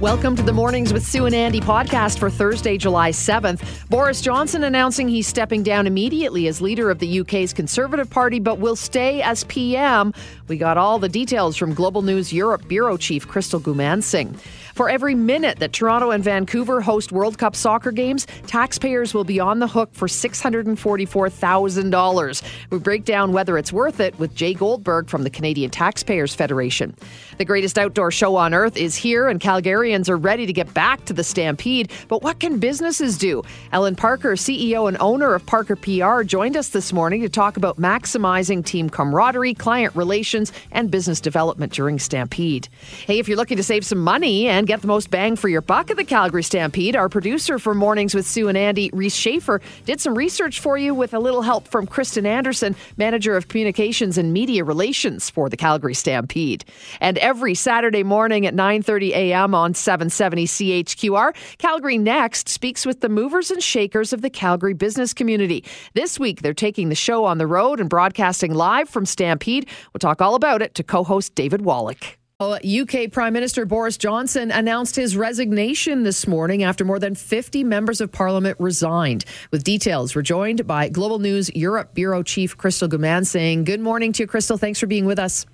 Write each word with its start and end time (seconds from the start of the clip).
Welcome 0.00 0.36
to 0.36 0.42
the 0.44 0.52
Mornings 0.52 0.92
with 0.92 1.04
Sue 1.04 1.26
and 1.26 1.34
Andy 1.34 1.60
podcast 1.60 2.18
for 2.18 2.30
Thursday, 2.30 2.78
July 2.78 3.10
7th. 3.10 3.88
Boris 3.90 4.20
Johnson 4.20 4.62
announcing 4.62 5.08
he's 5.08 5.26
stepping 5.26 5.64
down 5.64 5.88
immediately 5.88 6.46
as 6.46 6.60
leader 6.60 6.88
of 6.88 7.00
the 7.00 7.20
UK's 7.20 7.52
Conservative 7.52 8.08
Party, 8.08 8.38
but 8.38 8.60
will 8.60 8.76
stay 8.76 9.20
as 9.22 9.42
PM. 9.44 10.14
We 10.46 10.56
got 10.56 10.78
all 10.78 11.00
the 11.00 11.08
details 11.08 11.56
from 11.56 11.74
Global 11.74 12.02
News 12.02 12.32
Europe 12.32 12.68
Bureau 12.68 12.96
Chief 12.96 13.26
Crystal 13.26 13.60
Goomansingh. 13.60 14.38
For 14.78 14.88
every 14.88 15.14
minute 15.16 15.58
that 15.58 15.72
Toronto 15.72 16.12
and 16.12 16.22
Vancouver 16.22 16.80
host 16.80 17.10
World 17.10 17.36
Cup 17.36 17.56
soccer 17.56 17.90
games, 17.90 18.28
taxpayers 18.46 19.12
will 19.12 19.24
be 19.24 19.40
on 19.40 19.58
the 19.58 19.66
hook 19.66 19.90
for 19.92 20.06
$644,000. 20.06 22.42
We 22.70 22.78
break 22.78 23.04
down 23.04 23.32
whether 23.32 23.58
it's 23.58 23.72
worth 23.72 23.98
it 23.98 24.16
with 24.20 24.36
Jay 24.36 24.54
Goldberg 24.54 25.10
from 25.10 25.24
the 25.24 25.30
Canadian 25.30 25.72
Taxpayers 25.72 26.32
Federation. 26.32 26.94
The 27.38 27.44
greatest 27.44 27.76
outdoor 27.76 28.12
show 28.12 28.36
on 28.36 28.54
earth 28.54 28.76
is 28.76 28.94
here, 28.94 29.26
and 29.26 29.40
Calgarians 29.40 30.08
are 30.08 30.16
ready 30.16 30.46
to 30.46 30.52
get 30.52 30.72
back 30.74 31.04
to 31.06 31.12
the 31.12 31.24
Stampede. 31.24 31.90
But 32.06 32.22
what 32.22 32.38
can 32.38 32.60
businesses 32.60 33.18
do? 33.18 33.42
Ellen 33.72 33.96
Parker, 33.96 34.34
CEO 34.34 34.86
and 34.86 34.96
owner 35.00 35.34
of 35.34 35.44
Parker 35.44 35.74
PR, 35.74 36.22
joined 36.22 36.56
us 36.56 36.68
this 36.68 36.92
morning 36.92 37.22
to 37.22 37.28
talk 37.28 37.56
about 37.56 37.78
maximizing 37.78 38.64
team 38.64 38.88
camaraderie, 38.88 39.54
client 39.54 39.96
relations, 39.96 40.52
and 40.70 40.88
business 40.88 41.20
development 41.20 41.72
during 41.72 41.98
Stampede. 41.98 42.68
Hey, 43.06 43.18
if 43.18 43.26
you're 43.26 43.36
looking 43.36 43.56
to 43.56 43.64
save 43.64 43.84
some 43.84 43.98
money 43.98 44.46
and 44.46 44.67
get 44.68 44.82
the 44.82 44.86
most 44.86 45.10
bang 45.10 45.34
for 45.34 45.48
your 45.48 45.62
buck 45.62 45.90
at 45.90 45.96
the 45.96 46.04
Calgary 46.04 46.42
Stampede, 46.42 46.94
our 46.94 47.08
producer 47.08 47.58
for 47.58 47.74
Mornings 47.74 48.14
with 48.14 48.26
Sue 48.26 48.48
and 48.48 48.58
Andy, 48.58 48.90
Reese 48.92 49.14
Schaefer, 49.14 49.62
did 49.86 49.98
some 49.98 50.14
research 50.14 50.60
for 50.60 50.76
you 50.76 50.94
with 50.94 51.14
a 51.14 51.18
little 51.18 51.40
help 51.40 51.66
from 51.66 51.86
Kristen 51.86 52.26
Anderson, 52.26 52.76
manager 52.98 53.34
of 53.34 53.48
communications 53.48 54.18
and 54.18 54.30
media 54.30 54.64
relations 54.64 55.30
for 55.30 55.48
the 55.48 55.56
Calgary 55.56 55.94
Stampede. 55.94 56.66
And 57.00 57.16
every 57.16 57.54
Saturday 57.54 58.02
morning 58.02 58.44
at 58.44 58.54
9:30 58.54 59.12
a.m. 59.12 59.54
on 59.54 59.72
770 59.72 60.44
CHQR, 60.44 61.34
Calgary 61.56 61.96
Next 61.96 62.50
speaks 62.50 62.84
with 62.84 63.00
the 63.00 63.08
movers 63.08 63.50
and 63.50 63.62
shakers 63.62 64.12
of 64.12 64.20
the 64.20 64.28
Calgary 64.28 64.74
business 64.74 65.14
community. 65.14 65.64
This 65.94 66.20
week 66.20 66.42
they're 66.42 66.52
taking 66.52 66.90
the 66.90 66.94
show 66.94 67.24
on 67.24 67.38
the 67.38 67.46
road 67.46 67.80
and 67.80 67.88
broadcasting 67.88 68.52
live 68.52 68.90
from 68.90 69.06
Stampede. 69.06 69.66
We'll 69.94 70.00
talk 70.00 70.20
all 70.20 70.34
about 70.34 70.60
it 70.60 70.74
to 70.74 70.82
co-host 70.82 71.34
David 71.34 71.62
Wallach. 71.62 72.18
UK 72.40 73.10
Prime 73.10 73.32
Minister 73.32 73.66
Boris 73.66 73.96
Johnson 73.96 74.52
announced 74.52 74.94
his 74.94 75.16
resignation 75.16 76.04
this 76.04 76.24
morning 76.28 76.62
after 76.62 76.84
more 76.84 77.00
than 77.00 77.16
50 77.16 77.64
members 77.64 78.00
of 78.00 78.12
parliament 78.12 78.56
resigned. 78.60 79.24
With 79.50 79.64
details, 79.64 80.14
we're 80.14 80.22
joined 80.22 80.64
by 80.64 80.88
Global 80.88 81.18
News 81.18 81.50
Europe 81.56 81.94
Bureau 81.94 82.22
Chief 82.22 82.56
Crystal 82.56 82.88
Goomansingh, 82.88 83.64
Good 83.64 83.80
morning 83.80 84.12
to 84.12 84.22
you, 84.22 84.28
Crystal. 84.28 84.56
Thanks 84.56 84.78
for 84.78 84.86
being 84.86 85.04
with 85.04 85.18
us. 85.18 85.46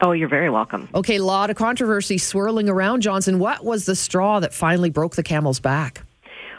Oh, 0.00 0.12
you're 0.12 0.28
very 0.28 0.48
welcome. 0.48 0.88
Okay, 0.94 1.16
a 1.16 1.24
lot 1.24 1.50
of 1.50 1.56
controversy 1.56 2.18
swirling 2.18 2.68
around 2.68 3.00
Johnson. 3.00 3.40
What 3.40 3.64
was 3.64 3.84
the 3.86 3.96
straw 3.96 4.38
that 4.38 4.54
finally 4.54 4.90
broke 4.90 5.16
the 5.16 5.24
camel's 5.24 5.58
back? 5.58 6.04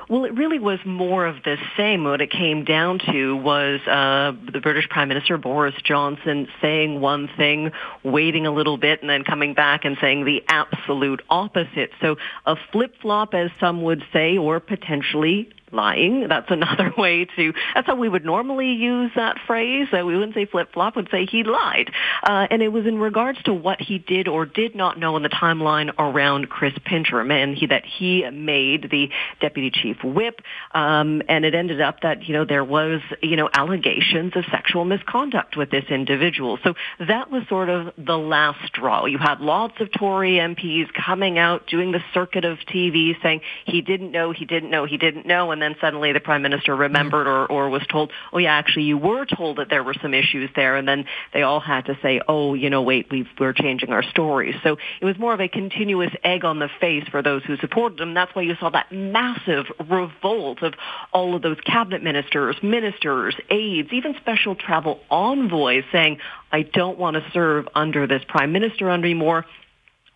Well, 0.10 0.26
it 0.26 0.34
really 0.34 0.58
was 0.58 0.80
more 0.86 1.28
of 1.28 1.44
the 1.44 1.58
same. 1.78 2.04
What 2.04 2.20
it 2.20 2.32
came 2.32 2.66
down 2.66 2.98
to 3.12 3.36
was 3.36 3.80
uh, 3.82 4.32
the 4.52 4.60
British 4.60 4.90
Prime 4.90 5.08
Minister 5.08 5.38
Boris 5.38 5.76
Johnson 5.84 6.48
saying 6.64 7.00
one 7.00 7.30
thing, 7.38 7.72
waiting 8.04 8.48
a 8.48 8.52
little 8.52 8.78
bit, 8.78 9.02
and 9.02 9.10
then 9.10 9.24
coming 9.24 9.54
back 9.54 9.86
and 9.86 9.98
saying 10.02 10.26
the 10.26 10.42
absolute 10.48 11.22
opposite. 11.30 11.92
So 12.02 12.16
a 12.48 12.56
flip-flop, 12.72 13.36
as 13.36 13.52
some 13.60 13.84
would 13.84 14.04
say, 14.12 14.36
or 14.36 14.60
potentially 14.60 15.50
lying. 15.72 16.28
That's 16.28 16.50
another 16.50 16.94
way 16.98 17.26
to, 17.36 17.54
that's 17.74 17.88
how 17.88 17.96
we 17.96 18.10
would 18.10 18.26
normally 18.26 18.74
use 18.74 19.12
that 19.16 19.38
phrase. 19.46 19.88
Uh, 19.92 20.06
we 20.06 20.16
wouldn't 20.16 20.36
say 20.36 20.46
flip-flop, 20.46 20.96
would 20.96 21.10
say 21.12 21.26
he 21.26 21.44
lied. 21.44 21.92
Uh, 22.24 22.48
and 22.50 22.62
it 22.62 22.70
was 22.70 22.86
in 22.86 23.00
regards 23.00 23.42
to 23.44 23.54
what 23.54 23.82
he 23.82 23.98
did 23.98 24.28
or 24.28 24.46
did 24.46 24.76
not 24.76 25.00
know 25.00 25.16
in 25.18 25.24
the 25.24 25.30
timeline 25.30 25.92
around 25.98 26.50
Chris 26.50 26.74
Pincher, 26.86 27.20
and 27.20 27.56
he, 27.56 27.68
that 27.68 27.86
he 27.86 28.30
made 28.30 28.90
the 28.90 29.10
deputy 29.40 29.72
chief 29.72 29.98
whip. 30.04 30.42
Um, 30.72 31.22
and 31.28 31.46
it 31.46 31.56
ended 31.56 31.82
up 31.82 32.02
that, 32.02 32.28
you 32.28 32.34
know, 32.34 32.46
there 32.46 32.64
was, 32.64 33.02
you 33.22 33.36
know, 33.36 33.50
allegations 33.54 34.34
of 34.36 34.46
sexual 34.52 34.86
misconduct 34.86 35.56
with 35.56 35.70
this 35.70 35.86
individual. 35.90 36.58
So 36.64 36.74
that 37.00 37.32
was 37.32 37.44
sort 37.48 37.70
of 37.70 37.94
the 37.98 38.18
last 38.18 38.66
straw. 38.68 39.06
You 39.06 39.18
had 39.18 39.42
lots 39.42 39.80
of 39.80 39.92
Tory 39.92 40.34
MPs 40.34 40.94
coming 40.94 41.38
out, 41.38 41.68
doing 41.68 41.92
the 41.92 42.02
circuit 42.14 42.46
of 42.46 42.58
TV 42.60 43.14
saying 43.22 43.42
he 43.66 43.82
didn't 43.82 44.12
know, 44.12 44.32
he 44.32 44.46
didn't 44.46 44.70
know, 44.70 44.86
he 44.86 44.98
didn't 44.98 45.26
know, 45.26 45.52
and 45.52 45.59
and 45.62 45.76
then 45.76 45.80
suddenly 45.82 46.14
the 46.14 46.22
prime 46.22 46.42
minister 46.42 46.74
remembered 46.74 47.28
or, 47.28 47.46
or 47.46 47.70
was 47.70 47.86
told, 47.92 48.12
oh 48.32 48.38
yeah, 48.38 48.54
actually 48.54 48.84
you 48.84 48.98
were 48.98 49.26
told 49.26 49.58
that 49.58 49.70
there 49.70 49.84
were 49.84 49.96
some 50.02 50.14
issues 50.14 50.50
there, 50.56 50.78
and 50.78 50.88
then 50.88 51.06
they 51.34 51.42
all 51.42 51.60
had 51.60 51.86
to 51.88 51.98
say, 52.02 52.22
oh, 52.30 52.54
you 52.54 52.70
know, 52.70 52.82
wait, 52.82 53.08
we 53.12 53.28
we're 53.38 53.52
changing 53.52 53.90
our 53.90 54.04
stories. 54.04 54.56
So 54.64 54.78
it 55.02 55.06
was 55.06 55.18
more 55.20 55.34
of 55.34 55.42
a 55.42 55.50
continuous 55.50 56.14
egg 56.24 56.46
on 56.46 56.60
the 56.60 56.70
face 56.80 57.04
for 57.10 57.22
those 57.22 57.44
who 57.44 57.58
supported 57.58 58.00
him. 58.00 58.14
That's 58.14 58.34
why 58.34 58.44
you 58.44 58.56
saw 58.58 58.70
that 58.70 58.90
massive 58.92 59.66
revolt 59.90 60.64
of 60.64 60.76
all 61.12 61.36
of 61.36 61.42
those 61.42 61.60
cabinet 61.66 62.04
ministers, 62.04 62.56
ministers, 62.64 63.36
aides, 63.50 63.90
even 63.92 64.16
special 64.16 64.56
travel 64.56 65.02
envoys 65.12 65.84
saying, 65.92 66.20
I 66.54 66.62
don't 66.62 66.98
want 66.98 67.16
to 67.16 67.32
serve 67.32 67.68
under 67.76 68.08
this 68.08 68.24
prime 68.28 68.54
minister 68.54 68.90
anymore 68.90 69.46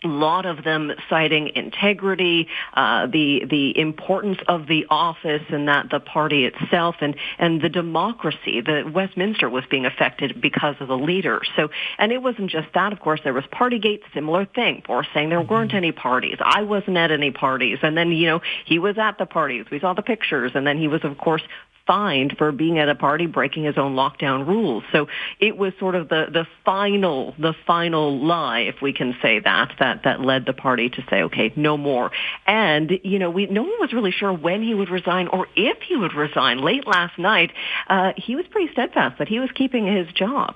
a 0.03 0.07
lot 0.07 0.45
of 0.45 0.63
them 0.63 0.91
citing 1.09 1.51
integrity, 1.55 2.47
uh, 2.73 3.07
the 3.07 3.45
the 3.49 3.77
importance 3.79 4.39
of 4.47 4.67
the 4.67 4.85
office 4.89 5.43
and 5.49 5.67
that 5.67 5.89
the 5.89 5.99
party 5.99 6.45
itself 6.45 6.95
and 7.01 7.15
and 7.37 7.61
the 7.61 7.69
democracy. 7.69 8.61
The 8.61 8.89
Westminster 8.93 9.49
was 9.49 9.63
being 9.69 9.85
affected 9.85 10.41
because 10.41 10.75
of 10.79 10.87
the 10.87 10.97
leader. 10.97 11.41
So, 11.55 11.69
and 11.97 12.11
it 12.11 12.21
wasn't 12.21 12.49
just 12.49 12.67
that. 12.73 12.93
Of 12.93 12.99
course, 12.99 13.21
there 13.23 13.33
was 13.33 13.43
Partygate, 13.45 14.01
similar 14.13 14.45
thing. 14.45 14.83
For 14.85 15.05
saying 15.13 15.29
there 15.29 15.41
weren't 15.41 15.69
mm-hmm. 15.69 15.77
any 15.77 15.91
parties. 15.91 16.37
I 16.43 16.63
wasn't 16.63 16.97
at 16.97 17.11
any 17.11 17.31
parties, 17.31 17.79
and 17.81 17.97
then 17.97 18.11
you 18.11 18.27
know 18.27 18.41
he 18.65 18.79
was 18.79 18.97
at 18.97 19.17
the 19.17 19.25
parties. 19.25 19.65
We 19.71 19.79
saw 19.79 19.93
the 19.93 20.01
pictures, 20.01 20.51
and 20.55 20.65
then 20.65 20.77
he 20.77 20.87
was 20.87 21.03
of 21.03 21.17
course 21.17 21.43
fined 21.85 22.35
for 22.37 22.51
being 22.51 22.79
at 22.79 22.89
a 22.89 22.95
party 22.95 23.25
breaking 23.25 23.63
his 23.63 23.77
own 23.77 23.95
lockdown 23.95 24.47
rules. 24.47 24.83
So 24.91 25.07
it 25.39 25.57
was 25.57 25.73
sort 25.79 25.95
of 25.95 26.09
the, 26.09 26.27
the 26.31 26.47
final, 26.63 27.33
the 27.37 27.53
final 27.67 28.25
lie, 28.25 28.61
if 28.61 28.81
we 28.81 28.93
can 28.93 29.15
say 29.21 29.39
that, 29.39 29.73
that, 29.79 30.03
that 30.03 30.21
led 30.21 30.45
the 30.45 30.53
party 30.53 30.89
to 30.89 31.03
say, 31.09 31.23
okay, 31.23 31.51
no 31.55 31.77
more. 31.77 32.11
And, 32.47 32.99
you 33.03 33.19
know, 33.19 33.29
we, 33.29 33.47
no 33.47 33.63
one 33.63 33.79
was 33.79 33.93
really 33.93 34.11
sure 34.11 34.31
when 34.31 34.63
he 34.63 34.73
would 34.73 34.89
resign 34.89 35.27
or 35.27 35.47
if 35.55 35.77
he 35.81 35.97
would 35.97 36.13
resign. 36.13 36.59
Late 36.59 36.87
last 36.87 37.17
night, 37.19 37.51
uh, 37.87 38.13
he 38.17 38.35
was 38.35 38.45
pretty 38.47 38.71
steadfast 38.71 39.19
that 39.19 39.27
he 39.27 39.39
was 39.39 39.49
keeping 39.51 39.85
his 39.85 40.07
job. 40.13 40.55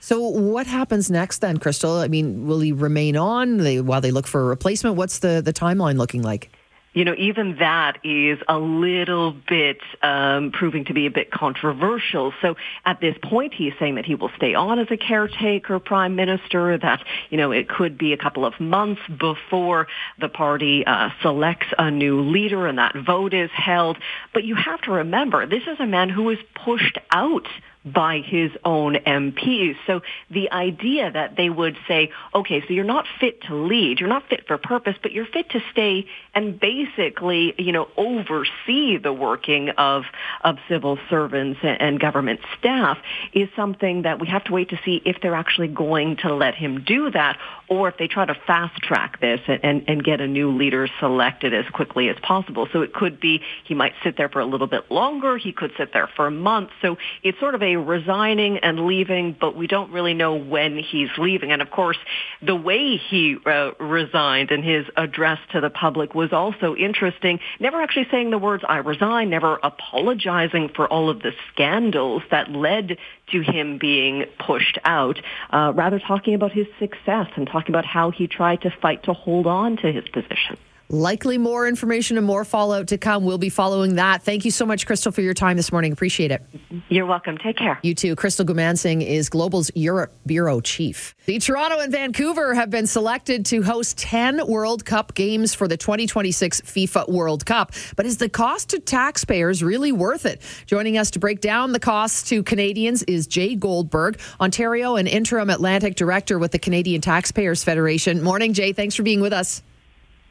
So 0.00 0.20
what 0.20 0.66
happens 0.66 1.10
next 1.10 1.38
then, 1.38 1.58
Crystal? 1.58 1.96
I 1.96 2.08
mean, 2.08 2.46
will 2.46 2.60
he 2.60 2.70
remain 2.72 3.16
on 3.16 3.58
while 3.86 4.00
they 4.00 4.10
look 4.10 4.26
for 4.26 4.40
a 4.40 4.44
replacement? 4.44 4.96
What's 4.96 5.18
the, 5.18 5.42
the 5.44 5.52
timeline 5.52 5.96
looking 5.96 6.22
like? 6.22 6.50
You 6.96 7.04
know, 7.04 7.14
even 7.18 7.56
that 7.58 7.98
is 8.04 8.38
a 8.48 8.58
little 8.58 9.30
bit 9.30 9.82
um, 10.02 10.50
proving 10.50 10.86
to 10.86 10.94
be 10.94 11.04
a 11.04 11.10
bit 11.10 11.30
controversial. 11.30 12.32
So 12.40 12.56
at 12.86 13.02
this 13.02 13.14
point, 13.22 13.52
he's 13.52 13.74
saying 13.78 13.96
that 13.96 14.06
he 14.06 14.14
will 14.14 14.30
stay 14.34 14.54
on 14.54 14.78
as 14.78 14.86
a 14.90 14.96
caretaker 14.96 15.78
prime 15.78 16.16
minister, 16.16 16.78
that, 16.78 17.04
you 17.28 17.36
know, 17.36 17.52
it 17.52 17.68
could 17.68 17.98
be 17.98 18.14
a 18.14 18.16
couple 18.16 18.46
of 18.46 18.58
months 18.58 19.02
before 19.08 19.88
the 20.18 20.30
party 20.30 20.86
uh, 20.86 21.10
selects 21.20 21.66
a 21.78 21.90
new 21.90 22.22
leader 22.22 22.66
and 22.66 22.78
that 22.78 22.94
vote 22.96 23.34
is 23.34 23.50
held. 23.52 23.98
But 24.32 24.44
you 24.44 24.54
have 24.54 24.80
to 24.82 24.92
remember, 24.92 25.44
this 25.46 25.64
is 25.66 25.78
a 25.78 25.86
man 25.86 26.08
who 26.08 26.22
was 26.22 26.38
pushed 26.54 26.96
out 27.10 27.46
by 27.86 28.18
his 28.18 28.50
own 28.64 28.94
MPs. 28.94 29.76
So 29.86 30.00
the 30.30 30.50
idea 30.50 31.10
that 31.10 31.36
they 31.36 31.48
would 31.48 31.76
say, 31.86 32.10
okay, 32.34 32.60
so 32.66 32.74
you're 32.74 32.84
not 32.84 33.06
fit 33.20 33.42
to 33.42 33.54
lead, 33.54 34.00
you're 34.00 34.08
not 34.08 34.28
fit 34.28 34.46
for 34.46 34.58
purpose, 34.58 34.96
but 35.00 35.12
you're 35.12 35.26
fit 35.26 35.50
to 35.50 35.60
stay 35.70 36.06
and 36.34 36.58
basically, 36.58 37.54
you 37.58 37.72
know, 37.72 37.88
oversee 37.96 38.98
the 38.98 39.12
working 39.12 39.70
of, 39.70 40.04
of 40.42 40.56
civil 40.68 40.98
servants 41.08 41.60
and 41.62 42.00
government 42.00 42.40
staff 42.58 42.98
is 43.32 43.48
something 43.54 44.02
that 44.02 44.20
we 44.20 44.26
have 44.26 44.44
to 44.44 44.52
wait 44.52 44.70
to 44.70 44.80
see 44.84 45.00
if 45.04 45.16
they're 45.22 45.34
actually 45.34 45.68
going 45.68 46.16
to 46.16 46.34
let 46.34 46.54
him 46.54 46.84
do 46.84 47.10
that 47.10 47.38
or 47.68 47.88
if 47.88 47.96
they 47.98 48.08
try 48.08 48.24
to 48.24 48.34
fast 48.46 48.76
track 48.82 49.20
this 49.20 49.40
and, 49.46 49.60
and, 49.64 49.84
and 49.88 50.04
get 50.04 50.20
a 50.20 50.26
new 50.26 50.50
leader 50.56 50.88
selected 51.00 51.54
as 51.54 51.64
quickly 51.72 52.08
as 52.08 52.16
possible. 52.22 52.68
So 52.72 52.82
it 52.82 52.92
could 52.92 53.20
be 53.20 53.40
he 53.64 53.74
might 53.74 53.92
sit 54.02 54.16
there 54.16 54.28
for 54.28 54.40
a 54.40 54.46
little 54.46 54.66
bit 54.66 54.90
longer, 54.90 55.38
he 55.38 55.52
could 55.52 55.72
sit 55.78 55.92
there 55.92 56.08
for 56.16 56.26
a 56.26 56.30
month. 56.30 56.70
So 56.82 56.96
it's 57.22 57.38
sort 57.38 57.54
of 57.54 57.62
a 57.62 57.75
resigning 57.82 58.58
and 58.58 58.86
leaving, 58.86 59.36
but 59.38 59.56
we 59.56 59.66
don't 59.66 59.92
really 59.92 60.14
know 60.14 60.34
when 60.34 60.78
he's 60.78 61.10
leaving. 61.18 61.52
And 61.52 61.62
of 61.62 61.70
course, 61.70 61.98
the 62.42 62.54
way 62.54 62.96
he 62.96 63.36
uh, 63.44 63.72
resigned 63.78 64.50
in 64.50 64.62
his 64.62 64.86
address 64.96 65.38
to 65.52 65.60
the 65.60 65.70
public 65.70 66.14
was 66.14 66.32
also 66.32 66.74
interesting. 66.74 67.40
Never 67.60 67.80
actually 67.80 68.08
saying 68.10 68.30
the 68.30 68.38
words, 68.38 68.64
I 68.68 68.78
resign, 68.78 69.30
never 69.30 69.58
apologizing 69.62 70.70
for 70.74 70.88
all 70.88 71.10
of 71.10 71.20
the 71.20 71.32
scandals 71.52 72.22
that 72.30 72.50
led 72.50 72.98
to 73.32 73.40
him 73.40 73.78
being 73.78 74.24
pushed 74.38 74.78
out, 74.84 75.20
uh, 75.50 75.72
rather 75.74 75.98
talking 75.98 76.34
about 76.34 76.52
his 76.52 76.66
success 76.78 77.28
and 77.36 77.46
talking 77.46 77.74
about 77.74 77.84
how 77.84 78.10
he 78.10 78.26
tried 78.26 78.62
to 78.62 78.70
fight 78.70 79.04
to 79.04 79.12
hold 79.12 79.46
on 79.46 79.76
to 79.78 79.90
his 79.90 80.06
position. 80.08 80.56
Likely 80.88 81.36
more 81.36 81.66
information 81.66 82.16
and 82.16 82.26
more 82.26 82.44
fallout 82.44 82.88
to 82.88 82.98
come. 82.98 83.24
We'll 83.24 83.38
be 83.38 83.48
following 83.48 83.96
that. 83.96 84.22
Thank 84.22 84.44
you 84.44 84.52
so 84.52 84.64
much, 84.64 84.86
Crystal, 84.86 85.10
for 85.10 85.20
your 85.20 85.34
time 85.34 85.56
this 85.56 85.72
morning. 85.72 85.92
Appreciate 85.92 86.30
it. 86.30 86.42
You're 86.88 87.06
welcome. 87.06 87.38
Take 87.38 87.56
care. 87.56 87.78
You 87.82 87.94
too. 87.94 88.14
Crystal 88.14 88.44
Goomansingh 88.44 89.04
is 89.04 89.28
Global's 89.28 89.70
Europe 89.74 90.12
Bureau 90.26 90.60
Chief. 90.60 91.14
The 91.26 91.38
Toronto 91.40 91.80
and 91.80 91.90
Vancouver 91.90 92.54
have 92.54 92.70
been 92.70 92.86
selected 92.86 93.44
to 93.46 93.62
host 93.62 93.98
10 93.98 94.46
World 94.46 94.84
Cup 94.84 95.14
games 95.14 95.54
for 95.54 95.66
the 95.66 95.76
2026 95.76 96.60
FIFA 96.60 97.08
World 97.08 97.44
Cup. 97.44 97.72
But 97.96 98.06
is 98.06 98.18
the 98.18 98.28
cost 98.28 98.70
to 98.70 98.78
taxpayers 98.78 99.64
really 99.64 99.90
worth 99.90 100.24
it? 100.24 100.40
Joining 100.66 100.98
us 100.98 101.10
to 101.12 101.18
break 101.18 101.40
down 101.40 101.72
the 101.72 101.80
costs 101.80 102.28
to 102.28 102.44
Canadians 102.44 103.02
is 103.04 103.26
Jay 103.26 103.56
Goldberg, 103.56 104.20
Ontario 104.40 104.94
and 104.94 105.08
interim 105.08 105.50
Atlantic 105.50 105.96
Director 105.96 106.38
with 106.38 106.52
the 106.52 106.60
Canadian 106.60 107.00
Taxpayers 107.00 107.64
Federation. 107.64 108.22
Morning, 108.22 108.52
Jay. 108.52 108.72
Thanks 108.72 108.94
for 108.94 109.02
being 109.02 109.20
with 109.20 109.32
us. 109.32 109.62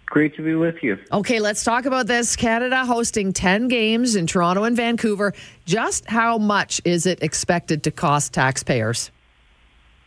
Great 0.06 0.36
to 0.36 0.42
be 0.44 0.56
with 0.56 0.84
you. 0.84 0.98
Okay, 1.12 1.40
let's 1.40 1.64
talk 1.64 1.86
about 1.86 2.08
this. 2.08 2.36
Canada 2.36 2.86
hosting 2.86 3.34
10 3.34 3.68
games 3.68 4.16
in 4.16 4.28
Toronto 4.28 4.64
and 4.64 4.76
Vancouver. 4.76 5.34
Just 5.66 6.06
how 6.06 6.38
much 6.38 6.80
is 6.86 7.06
it 7.06 7.24
expected 7.24 7.84
to 7.84 7.92
cost 7.92 8.34
taxpayers? 8.34 9.12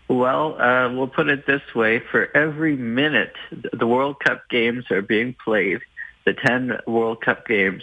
Well, 0.09 0.61
uh, 0.61 0.93
we'll 0.95 1.09
put 1.09 1.29
it 1.29 1.47
this 1.47 1.62
way. 1.75 1.99
For 1.99 2.35
every 2.35 2.77
minute 2.77 3.35
the 3.50 3.87
World 3.87 4.21
Cup 4.21 4.49
games 4.49 4.91
are 4.91 5.03
being 5.03 5.35
played, 5.45 5.81
the 6.25 6.33
10 6.33 6.79
World 6.87 7.21
Cup 7.21 7.47
games, 7.47 7.83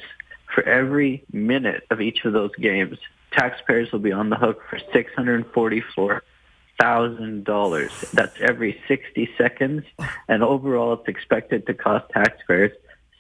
for 0.54 0.64
every 0.64 1.24
minute 1.32 1.86
of 1.92 2.02
each 2.02 2.26
of 2.26 2.34
those 2.34 2.56
games, 2.56 2.98
taxpayers 3.32 3.92
will 3.92 4.00
be 4.00 4.12
on 4.12 4.30
the 4.30 4.38
hook 4.38 4.62
for 4.70 4.80
644 4.94 6.24
thousand 6.80 7.46
dollars. 7.46 7.92
That's 8.14 8.36
every 8.42 8.82
sixty 8.88 9.30
seconds, 9.38 9.84
and 10.28 10.44
overall, 10.44 10.94
it's 10.94 11.08
expected 11.08 11.68
to 11.68 11.74
cost 11.74 12.10
taxpayers 12.12 12.72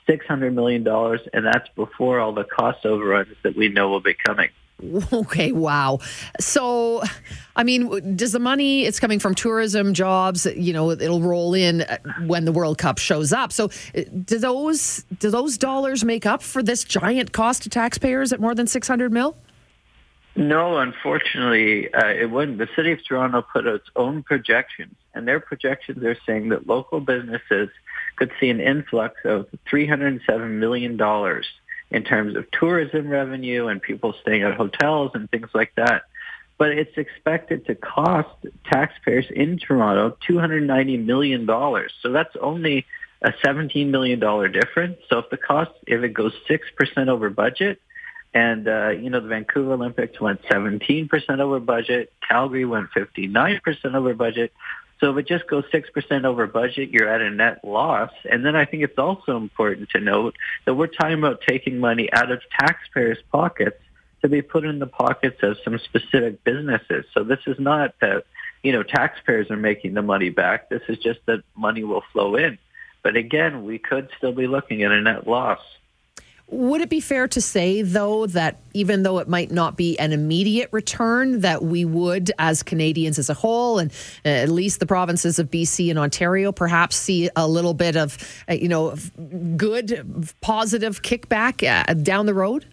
six 0.07 0.25
hundred 0.25 0.53
million 0.53 0.83
dollars, 0.83 1.21
and 1.33 1.45
that's 1.45 1.69
before 1.69 2.19
all 2.19 2.33
the 2.33 2.43
cost 2.43 2.85
overruns 2.85 3.35
that 3.43 3.55
we 3.55 3.69
know 3.69 3.89
will 3.89 4.01
be 4.01 4.15
coming. 4.25 4.49
Okay, 5.13 5.53
wow. 5.53 5.99
So, 6.39 7.01
I 7.55 7.63
mean, 7.63 8.17
does 8.17 8.33
the 8.33 8.39
money, 8.39 8.85
it's 8.85 8.99
coming 8.99 9.19
from 9.19 9.33
tourism, 9.33 9.93
jobs, 9.93 10.45
you 10.45 10.73
know, 10.73 10.91
it'll 10.91 11.21
roll 11.21 11.53
in 11.53 11.85
when 12.25 12.43
the 12.43 12.51
World 12.51 12.77
Cup 12.77 12.97
shows 12.97 13.31
up. 13.31 13.53
So, 13.53 13.69
do 13.93 14.37
those 14.37 15.05
do 15.19 15.29
those 15.29 15.57
dollars 15.57 16.03
make 16.03 16.25
up 16.25 16.41
for 16.41 16.61
this 16.61 16.83
giant 16.83 17.31
cost 17.31 17.63
to 17.63 17.69
taxpayers 17.69 18.33
at 18.33 18.41
more 18.41 18.53
than 18.53 18.67
600 18.67 19.13
mil? 19.13 19.37
No, 20.35 20.77
unfortunately, 20.77 21.93
uh, 21.93 22.07
it 22.07 22.29
wouldn't. 22.29 22.57
The 22.57 22.67
city 22.75 22.91
of 22.91 22.99
Toronto 23.07 23.41
put 23.41 23.65
out 23.65 23.75
its 23.75 23.89
own 23.95 24.21
projections, 24.21 24.95
and 25.13 25.25
their 25.25 25.39
projections 25.39 26.03
are 26.03 26.17
saying 26.25 26.49
that 26.49 26.67
local 26.67 26.99
businesses 26.99 27.69
could 28.17 28.31
see 28.39 28.49
an 28.49 28.59
influx 28.59 29.15
of 29.23 29.47
$307 29.71 30.49
million 30.51 30.99
in 31.91 32.03
terms 32.03 32.35
of 32.35 32.51
tourism 32.51 33.07
revenue 33.07 33.67
and 33.67 33.81
people 33.81 34.13
staying 34.21 34.43
at 34.43 34.55
hotels 34.55 35.11
and 35.13 35.29
things 35.31 35.49
like 35.53 35.73
that. 35.75 36.03
But 36.57 36.71
it's 36.71 36.97
expected 36.97 37.65
to 37.67 37.75
cost 37.75 38.29
taxpayers 38.65 39.25
in 39.29 39.57
Toronto 39.57 40.17
$290 40.29 41.05
million. 41.05 41.45
So 42.01 42.11
that's 42.11 42.35
only 42.41 42.85
a 43.21 43.31
$17 43.45 43.87
million 43.87 44.19
difference. 44.51 44.97
So 45.09 45.19
if 45.19 45.29
the 45.29 45.37
cost, 45.37 45.71
if 45.87 46.03
it 46.03 46.13
goes 46.13 46.33
6% 46.49 47.07
over 47.07 47.29
budget, 47.29 47.79
and, 48.35 48.67
uh, 48.67 48.89
you 48.89 49.09
know, 49.09 49.21
the 49.21 49.29
Vancouver 49.29 49.73
Olympics 49.73 50.19
went 50.19 50.41
17% 50.43 51.39
over 51.39 51.61
budget. 51.61 52.11
Calgary 52.27 52.65
went 52.65 52.89
59% 52.91 53.95
over 53.95 54.13
budget. 54.13 54.51
So 54.99 55.11
if 55.11 55.17
it 55.19 55.27
just 55.27 55.47
goes 55.47 55.63
6% 55.73 56.25
over 56.25 56.45
budget, 56.45 56.89
you're 56.89 57.07
at 57.07 57.21
a 57.21 57.29
net 57.29 57.63
loss. 57.63 58.11
And 58.29 58.45
then 58.45 58.57
I 58.57 58.65
think 58.65 58.83
it's 58.83 58.97
also 58.97 59.37
important 59.37 59.89
to 59.91 60.01
note 60.01 60.35
that 60.65 60.75
we're 60.75 60.87
talking 60.87 61.17
about 61.17 61.41
taking 61.47 61.79
money 61.79 62.11
out 62.11 62.29
of 62.29 62.41
taxpayers' 62.59 63.19
pockets 63.31 63.77
to 64.21 64.27
be 64.27 64.41
put 64.41 64.65
in 64.65 64.79
the 64.79 64.87
pockets 64.87 65.41
of 65.41 65.57
some 65.63 65.79
specific 65.79 66.43
businesses. 66.43 67.05
So 67.13 67.23
this 67.23 67.39
is 67.47 67.57
not 67.57 67.95
that, 68.01 68.25
you 68.63 68.73
know, 68.73 68.83
taxpayers 68.83 69.49
are 69.49 69.55
making 69.55 69.93
the 69.93 70.01
money 70.01 70.29
back. 70.29 70.67
This 70.67 70.81
is 70.89 70.97
just 70.97 71.19
that 71.27 71.41
money 71.55 71.85
will 71.85 72.03
flow 72.11 72.35
in. 72.35 72.57
But 73.01 73.15
again, 73.15 73.63
we 73.63 73.77
could 73.77 74.09
still 74.17 74.33
be 74.33 74.47
looking 74.47 74.83
at 74.83 74.91
a 74.91 74.99
net 74.99 75.25
loss. 75.25 75.59
Would 76.49 76.81
it 76.81 76.89
be 76.89 76.99
fair 76.99 77.27
to 77.29 77.41
say, 77.41 77.81
though, 77.81 78.27
that 78.27 78.59
even 78.73 79.01
though 79.01 79.17
it 79.17 79.27
might 79.27 79.51
not 79.51 79.75
be 79.75 79.97
an 79.97 80.13
immediate 80.13 80.69
return, 80.71 81.41
that 81.41 81.63
we 81.63 81.85
would, 81.85 82.31
as 82.37 82.61
Canadians 82.61 83.17
as 83.17 83.31
a 83.31 83.33
whole, 83.33 83.79
and 83.79 83.91
uh, 84.23 84.29
at 84.29 84.49
least 84.49 84.79
the 84.79 84.85
provinces 84.85 85.39
of 85.39 85.49
BC 85.49 85.89
and 85.89 85.97
Ontario, 85.97 86.51
perhaps 86.51 86.97
see 86.97 87.29
a 87.35 87.47
little 87.47 87.73
bit 87.73 87.97
of, 87.97 88.17
uh, 88.47 88.53
you 88.53 88.67
know, 88.67 88.95
good, 89.57 90.29
positive 90.41 91.01
kickback 91.01 91.67
uh, 91.67 91.93
down 91.95 92.27
the 92.27 92.33
road? 92.35 92.65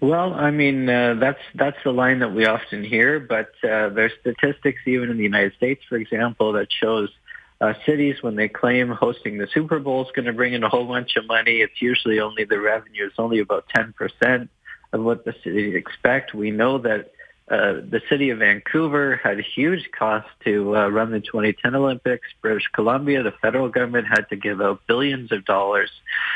Well, 0.00 0.32
I 0.32 0.52
mean, 0.52 0.88
uh, 0.88 1.14
that's 1.14 1.42
that's 1.56 1.78
the 1.82 1.92
line 1.92 2.20
that 2.20 2.32
we 2.32 2.46
often 2.46 2.84
hear, 2.84 3.18
but 3.18 3.50
uh, 3.64 3.88
there's 3.88 4.12
statistics 4.20 4.82
even 4.86 5.10
in 5.10 5.16
the 5.16 5.24
United 5.24 5.54
States, 5.54 5.82
for 5.88 5.96
example, 5.96 6.52
that 6.52 6.72
shows 6.72 7.10
uh, 7.60 7.74
cities 7.84 8.16
when 8.22 8.36
they 8.36 8.48
claim 8.48 8.88
hosting 8.88 9.38
the 9.38 9.48
Super 9.52 9.78
Bowl 9.78 10.02
is 10.04 10.10
going 10.14 10.26
to 10.26 10.32
bring 10.32 10.52
in 10.52 10.62
a 10.62 10.68
whole 10.68 10.86
bunch 10.86 11.16
of 11.16 11.26
money. 11.26 11.56
It's 11.56 11.82
usually 11.82 12.20
only 12.20 12.44
the 12.44 12.60
revenue 12.60 13.06
is 13.06 13.12
only 13.18 13.40
about 13.40 13.66
10% 13.74 14.48
of 14.92 15.02
what 15.02 15.24
the 15.24 15.34
cities 15.42 15.74
expect. 15.74 16.34
We 16.34 16.50
know 16.50 16.78
that 16.78 17.12
uh, 17.50 17.80
the 17.90 18.02
city 18.10 18.28
of 18.28 18.40
Vancouver 18.40 19.16
had 19.16 19.40
huge 19.40 19.90
cost 19.90 20.28
to 20.44 20.76
uh, 20.76 20.88
run 20.88 21.10
the 21.10 21.20
2010 21.20 21.74
Olympics. 21.74 22.28
British 22.42 22.68
Columbia, 22.74 23.22
the 23.22 23.32
federal 23.40 23.70
government 23.70 24.06
had 24.06 24.28
to 24.28 24.36
give 24.36 24.60
out 24.60 24.82
billions 24.86 25.32
of 25.32 25.46
dollars. 25.46 25.90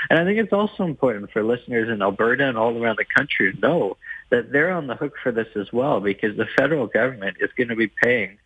And 0.08 0.18
I 0.18 0.24
think 0.24 0.38
it's 0.38 0.54
also 0.54 0.84
important 0.84 1.30
for 1.30 1.42
listeners 1.42 1.90
in 1.90 2.00
Alberta 2.00 2.48
and 2.48 2.56
all 2.56 2.82
around 2.82 2.96
the 2.96 3.04
country 3.04 3.52
to 3.52 3.60
know 3.60 3.98
that 4.30 4.52
they're 4.52 4.72
on 4.72 4.86
the 4.86 4.94
hook 4.94 5.12
for 5.22 5.30
this 5.30 5.48
as 5.54 5.70
well 5.70 6.00
because 6.00 6.36
the 6.36 6.46
federal 6.56 6.86
government 6.86 7.36
is 7.40 7.50
going 7.56 7.68
to 7.68 7.76
be 7.76 7.88
paying 7.88 8.38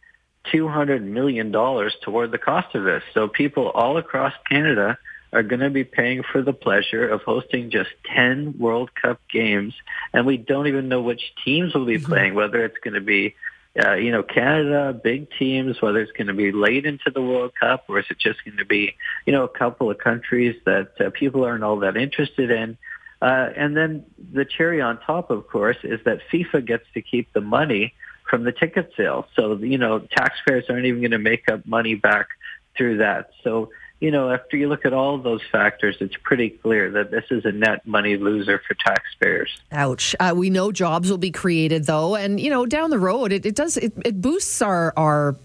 $200 0.52 1.02
million 1.02 1.52
toward 1.52 2.30
the 2.30 2.38
cost 2.38 2.74
of 2.74 2.84
this. 2.84 3.02
So 3.14 3.28
people 3.28 3.68
all 3.68 3.96
across 3.96 4.32
Canada 4.48 4.98
are 5.32 5.42
going 5.42 5.60
to 5.60 5.70
be 5.70 5.84
paying 5.84 6.22
for 6.22 6.42
the 6.42 6.52
pleasure 6.52 7.08
of 7.08 7.22
hosting 7.22 7.70
just 7.70 7.90
10 8.14 8.54
World 8.58 8.90
Cup 8.94 9.20
games. 9.30 9.74
And 10.12 10.26
we 10.26 10.36
don't 10.36 10.66
even 10.66 10.88
know 10.88 11.02
which 11.02 11.20
teams 11.44 11.74
will 11.74 11.84
be 11.84 11.96
mm-hmm. 11.96 12.06
playing, 12.06 12.34
whether 12.34 12.64
it's 12.64 12.78
going 12.82 12.94
to 12.94 13.00
be, 13.00 13.34
uh, 13.78 13.94
you 13.94 14.12
know, 14.12 14.22
Canada, 14.22 14.92
big 14.92 15.28
teams, 15.38 15.82
whether 15.82 16.00
it's 16.00 16.12
going 16.12 16.28
to 16.28 16.34
be 16.34 16.52
late 16.52 16.86
into 16.86 17.10
the 17.10 17.20
World 17.20 17.52
Cup, 17.58 17.84
or 17.88 17.98
is 17.98 18.06
it 18.08 18.18
just 18.18 18.44
going 18.44 18.58
to 18.58 18.64
be, 18.64 18.94
you 19.26 19.32
know, 19.32 19.44
a 19.44 19.48
couple 19.48 19.90
of 19.90 19.98
countries 19.98 20.56
that 20.64 20.92
uh, 21.00 21.10
people 21.10 21.44
aren't 21.44 21.64
all 21.64 21.80
that 21.80 21.96
interested 21.96 22.50
in. 22.50 22.78
Uh, 23.20 23.50
and 23.56 23.76
then 23.76 24.04
the 24.32 24.44
cherry 24.44 24.80
on 24.80 25.00
top, 25.00 25.30
of 25.30 25.48
course, 25.48 25.78
is 25.82 26.00
that 26.04 26.20
FIFA 26.32 26.64
gets 26.66 26.84
to 26.94 27.02
keep 27.02 27.32
the 27.32 27.40
money 27.40 27.94
from 28.28 28.44
the 28.44 28.52
ticket 28.52 28.92
sales. 28.96 29.24
So, 29.34 29.56
you 29.56 29.78
know, 29.78 30.00
taxpayers 30.00 30.64
aren't 30.68 30.86
even 30.86 31.00
going 31.00 31.10
to 31.12 31.18
make 31.18 31.48
up 31.50 31.66
money 31.66 31.94
back 31.94 32.28
through 32.76 32.98
that. 32.98 33.30
So, 33.42 33.70
you 34.00 34.10
know, 34.10 34.30
after 34.30 34.56
you 34.56 34.68
look 34.68 34.84
at 34.84 34.92
all 34.92 35.16
those 35.18 35.40
factors, 35.50 35.96
it's 36.00 36.16
pretty 36.22 36.50
clear 36.50 36.90
that 36.90 37.10
this 37.10 37.24
is 37.30 37.44
a 37.44 37.52
net 37.52 37.86
money 37.86 38.16
loser 38.16 38.60
for 38.66 38.74
taxpayers. 38.74 39.58
Ouch. 39.72 40.14
Uh, 40.20 40.34
we 40.36 40.50
know 40.50 40.70
jobs 40.70 41.10
will 41.10 41.18
be 41.18 41.30
created, 41.30 41.86
though, 41.86 42.14
and 42.14 42.38
you 42.38 42.50
know, 42.50 42.66
down 42.66 42.90
the 42.90 42.98
road, 42.98 43.32
it, 43.32 43.46
it 43.46 43.54
does 43.54 43.76
it, 43.78 43.92
it 44.04 44.20
boosts 44.20 44.60
our 44.60 44.92
our 44.98 45.36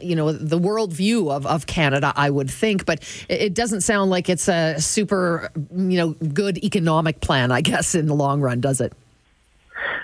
you 0.00 0.16
know 0.16 0.32
the 0.32 0.58
world 0.58 0.92
view 0.92 1.30
of, 1.30 1.46
of 1.46 1.66
Canada, 1.66 2.12
I 2.16 2.30
would 2.30 2.50
think, 2.50 2.86
but 2.86 3.02
it 3.28 3.54
doesn't 3.54 3.82
sound 3.82 4.10
like 4.10 4.28
it's 4.28 4.48
a 4.48 4.80
super 4.80 5.50
you 5.76 5.98
know 5.98 6.10
good 6.32 6.58
economic 6.58 7.20
plan, 7.20 7.52
I 7.52 7.60
guess, 7.60 7.94
in 7.94 8.06
the 8.06 8.14
long 8.14 8.40
run, 8.40 8.60
does 8.60 8.80
it? 8.80 8.92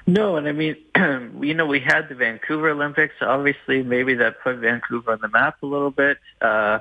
No, 0.06 0.36
and 0.36 0.46
I 0.46 0.52
mean, 0.52 0.76
you 1.40 1.54
know, 1.54 1.66
we 1.66 1.80
had 1.80 2.08
the 2.08 2.14
Vancouver 2.14 2.70
Olympics. 2.70 3.14
Obviously, 3.20 3.82
maybe 3.82 4.14
that 4.14 4.40
put 4.42 4.56
Vancouver 4.56 5.12
on 5.12 5.20
the 5.20 5.28
map 5.28 5.62
a 5.62 5.66
little 5.66 5.90
bit. 5.90 6.18
Uh, 6.40 6.80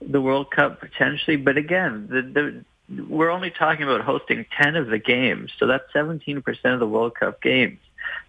the 0.00 0.20
World 0.20 0.50
Cup 0.50 0.80
potentially, 0.80 1.36
but 1.36 1.56
again, 1.56 2.08
the, 2.10 2.64
the, 2.88 3.04
we're 3.04 3.30
only 3.30 3.50
talking 3.50 3.84
about 3.84 4.00
hosting 4.00 4.46
10 4.60 4.76
of 4.76 4.88
the 4.88 4.98
games, 4.98 5.52
so 5.58 5.66
that's 5.66 5.84
17% 5.94 6.42
of 6.64 6.80
the 6.80 6.86
World 6.86 7.14
Cup 7.14 7.40
games. 7.40 7.78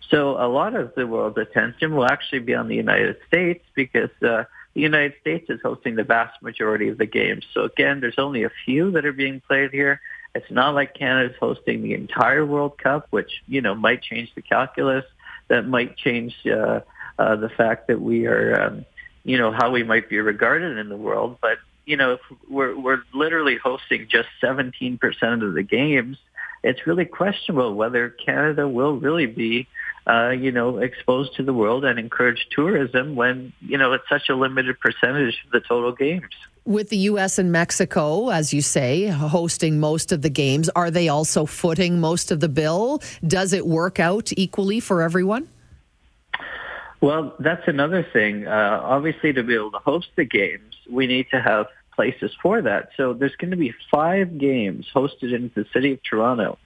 So 0.09 0.31
a 0.31 0.47
lot 0.47 0.75
of 0.75 0.93
the 0.95 1.07
world's 1.07 1.37
attention 1.37 1.95
will 1.95 2.05
actually 2.05 2.39
be 2.39 2.53
on 2.53 2.67
the 2.67 2.75
United 2.75 3.17
States 3.27 3.63
because 3.73 4.11
uh, 4.21 4.43
the 4.73 4.81
United 4.81 5.13
States 5.21 5.49
is 5.49 5.59
hosting 5.61 5.95
the 5.95 6.03
vast 6.03 6.41
majority 6.41 6.89
of 6.89 6.97
the 6.97 7.05
games. 7.05 7.45
So 7.53 7.63
again, 7.63 7.99
there's 7.99 8.19
only 8.19 8.43
a 8.43 8.51
few 8.65 8.91
that 8.91 9.05
are 9.05 9.13
being 9.13 9.41
played 9.41 9.71
here. 9.71 10.01
It's 10.35 10.49
not 10.49 10.73
like 10.73 10.95
Canada's 10.95 11.35
hosting 11.39 11.83
the 11.83 11.93
entire 11.93 12.45
World 12.45 12.77
Cup, 12.77 13.07
which, 13.11 13.43
you 13.47 13.61
know, 13.61 13.75
might 13.75 14.01
change 14.01 14.33
the 14.35 14.41
calculus. 14.41 15.05
That 15.47 15.67
might 15.67 15.95
change 15.97 16.35
uh, 16.45 16.81
uh, 17.19 17.35
the 17.35 17.49
fact 17.49 17.87
that 17.87 18.01
we 18.01 18.25
are, 18.25 18.61
um, 18.61 18.85
you 19.23 19.37
know, 19.37 19.51
how 19.51 19.69
we 19.71 19.83
might 19.83 20.09
be 20.09 20.19
regarded 20.19 20.77
in 20.77 20.89
the 20.89 20.97
world. 20.97 21.37
But, 21.41 21.59
you 21.85 21.97
know, 21.97 22.13
if 22.13 22.21
we're, 22.49 22.77
we're 22.79 23.03
literally 23.13 23.57
hosting 23.57 24.07
just 24.09 24.29
17% 24.41 24.99
of 25.45 25.53
the 25.53 25.63
games, 25.63 26.17
it's 26.63 26.87
really 26.87 27.05
questionable 27.05 27.75
whether 27.75 28.09
Canada 28.09 28.67
will 28.67 28.97
really 28.97 29.27
be 29.27 29.67
uh, 30.05 30.29
you 30.29 30.51
know, 30.51 30.79
exposed 30.79 31.35
to 31.35 31.43
the 31.43 31.53
world 31.53 31.85
and 31.85 31.97
encourage 31.97 32.47
tourism 32.51 33.15
when, 33.15 33.53
you 33.61 33.77
know, 33.77 33.93
it's 33.93 34.07
such 34.09 34.29
a 34.29 34.35
limited 34.35 34.79
percentage 34.79 35.35
of 35.45 35.51
the 35.51 35.61
total 35.61 35.93
games. 35.93 36.33
With 36.65 36.87
the 36.89 36.97
U.S. 36.97 37.39
and 37.39 37.51
Mexico, 37.51 38.29
as 38.29 38.53
you 38.53 38.61
say, 38.61 39.07
hosting 39.07 39.81
most 39.81 40.13
of 40.13 40.21
the 40.21 40.29
games, 40.29 40.69
are 40.69 40.89
they 40.89 41.09
also 41.09 41.45
footing 41.45 41.99
most 41.99 42.31
of 42.31 42.39
the 42.39 42.47
bill? 42.47 43.01
Does 43.27 43.51
it 43.51 43.67
work 43.67 43.99
out 43.99 44.31
equally 44.37 44.79
for 44.79 45.01
everyone? 45.01 45.49
Well, 47.01 47.35
that's 47.37 47.67
another 47.67 48.07
thing. 48.13 48.47
Uh, 48.47 48.79
obviously, 48.81 49.33
to 49.33 49.43
be 49.43 49.55
able 49.55 49.71
to 49.71 49.79
host 49.79 50.07
the 50.15 50.23
games, 50.23 50.73
we 50.89 51.05
need 51.05 51.27
to 51.31 51.41
have 51.41 51.67
places 51.93 52.31
for 52.41 52.61
that. 52.61 52.91
So 52.95 53.13
there's 53.13 53.35
going 53.35 53.51
to 53.51 53.57
be 53.57 53.73
five 53.91 54.37
games 54.37 54.87
hosted 54.95 55.33
in 55.33 55.51
the 55.53 55.65
city 55.73 55.91
of 55.91 55.99
Toronto 56.03 56.57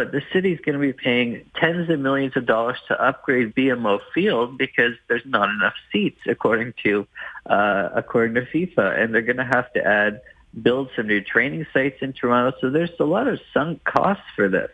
but 0.00 0.12
the 0.12 0.22
city 0.32 0.50
is 0.50 0.60
going 0.60 0.72
to 0.72 0.80
be 0.80 0.94
paying 0.94 1.44
tens 1.56 1.90
of 1.90 2.00
millions 2.00 2.34
of 2.34 2.46
dollars 2.46 2.78
to 2.88 2.98
upgrade 2.98 3.54
BMO 3.54 4.00
Field 4.14 4.56
because 4.56 4.94
there's 5.08 5.26
not 5.26 5.50
enough 5.50 5.74
seats, 5.92 6.22
according 6.26 6.72
to 6.84 7.06
uh, 7.44 7.90
according 7.94 8.34
to 8.36 8.46
FIFA, 8.46 8.98
and 8.98 9.12
they're 9.12 9.20
going 9.20 9.36
to 9.36 9.44
have 9.44 9.70
to 9.74 9.86
add 9.86 10.22
build 10.62 10.88
some 10.96 11.06
new 11.06 11.20
training 11.20 11.66
sites 11.74 11.98
in 12.00 12.14
Toronto. 12.14 12.56
So 12.62 12.70
there's 12.70 12.98
a 12.98 13.04
lot 13.04 13.28
of 13.28 13.40
sunk 13.52 13.84
costs 13.84 14.24
for 14.34 14.48
this. 14.48 14.70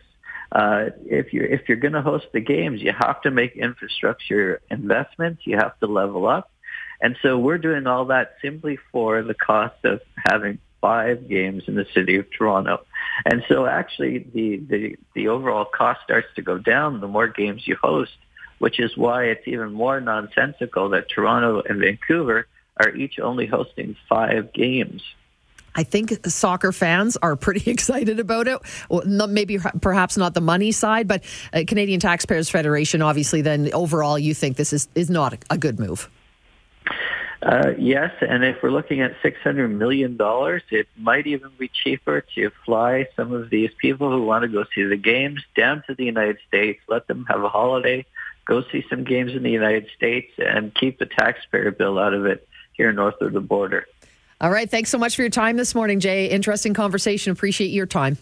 Uh, 0.49 0.91
if 1.05 1.33
you're 1.33 1.45
if 1.45 1.67
you're 1.67 1.75
going 1.75 1.91
to 1.91 2.01
host 2.01 2.27
the 2.31 2.39
games, 2.39 2.81
you 2.81 2.93
have 2.97 3.21
to 3.23 3.29
make 3.29 3.57
infrastructure 3.57 4.61
investments. 4.71 5.41
You 5.43 5.57
have 5.57 5.77
to 5.79 5.87
level 5.87 6.25
up, 6.25 6.49
and 7.01 7.17
so 7.21 7.37
we're 7.37 7.57
doing 7.57 7.85
all 7.85 8.05
that 8.05 8.35
simply 8.41 8.79
for 8.93 9.21
the 9.23 9.33
cost 9.33 9.83
of 9.83 9.99
having 10.15 10.59
five 10.87 11.27
games 11.27 11.63
in 11.67 11.75
the 11.75 11.85
city 11.93 12.15
of 12.15 12.25
Toronto. 12.31 12.79
And 13.25 13.43
so 13.49 13.65
actually 13.65 14.19
the, 14.19 14.55
the, 14.55 14.95
the 15.15 15.27
overall 15.27 15.65
cost 15.65 15.99
starts 16.05 16.29
to 16.37 16.41
go 16.41 16.57
down 16.57 17.01
the 17.01 17.09
more 17.09 17.27
games 17.27 17.67
you 17.67 17.75
host, 17.75 18.15
which 18.59 18.79
is 18.79 18.95
why 18.95 19.25
it's 19.25 19.45
even 19.45 19.73
more 19.73 19.99
nonsensical 19.99 20.87
that 20.91 21.09
Toronto 21.09 21.61
and 21.67 21.81
Vancouver 21.81 22.47
are 22.77 22.95
each 22.95 23.19
only 23.19 23.47
hosting 23.47 23.97
five 24.07 24.53
games. 24.53 25.03
I 25.75 25.83
think 25.83 26.25
soccer 26.25 26.71
fans 26.71 27.17
are 27.17 27.35
pretty 27.35 27.69
excited 27.75 28.21
about 28.21 28.47
it. 28.47 28.59
Well, 28.89 29.03
maybe 29.27 29.59
perhaps 29.81 30.15
not 30.15 30.35
the 30.35 30.41
money 30.41 30.71
side, 30.71 31.05
but 31.05 31.21
uh, 31.51 31.63
Canadian 31.67 31.99
Taxpayers 31.99 32.49
Federation, 32.49 33.01
obviously, 33.01 33.41
then 33.41 33.73
overall, 33.73 34.17
you 34.17 34.33
think 34.33 34.55
this 34.55 34.71
is, 34.71 34.87
is 34.95 35.09
not 35.09 35.37
a 35.49 35.57
good 35.57 35.81
move. 35.81 36.09
Uh, 37.41 37.73
yes, 37.77 38.11
and 38.21 38.43
if 38.43 38.63
we're 38.63 38.71
looking 38.71 39.01
at 39.01 39.13
$600 39.21 39.71
million, 39.71 40.17
it 40.71 40.87
might 40.97 41.27
even 41.27 41.51
be 41.57 41.69
cheaper 41.69 42.21
to 42.33 42.51
fly 42.65 43.07
some 43.15 43.31
of 43.31 43.49
these 43.49 43.69
people 43.77 44.09
who 44.09 44.23
want 44.23 44.41
to 44.41 44.47
go 44.47 44.65
see 44.73 44.83
the 44.83 44.97
games 44.97 45.43
down 45.55 45.83
to 45.87 45.93
the 45.93 46.03
United 46.03 46.37
States, 46.47 46.81
let 46.87 47.07
them 47.07 47.25
have 47.29 47.43
a 47.43 47.49
holiday, 47.49 48.05
go 48.45 48.63
see 48.71 48.83
some 48.89 49.03
games 49.03 49.33
in 49.33 49.43
the 49.43 49.51
United 49.51 49.87
States, 49.95 50.31
and 50.39 50.73
keep 50.73 50.97
the 50.97 51.05
taxpayer 51.05 51.69
bill 51.69 51.99
out 51.99 52.13
of 52.13 52.25
it 52.25 52.47
here 52.73 52.91
north 52.91 53.21
of 53.21 53.33
the 53.33 53.41
border. 53.41 53.85
All 54.41 54.51
right. 54.51 54.69
Thanks 54.69 54.89
so 54.89 54.97
much 54.97 55.15
for 55.15 55.23
your 55.23 55.29
time 55.29 55.57
this 55.57 55.73
morning, 55.73 55.99
Jay. 55.99 56.27
Interesting 56.27 56.73
conversation. 56.73 57.31
Appreciate 57.31 57.69
your 57.69 57.87
time. 57.87 58.17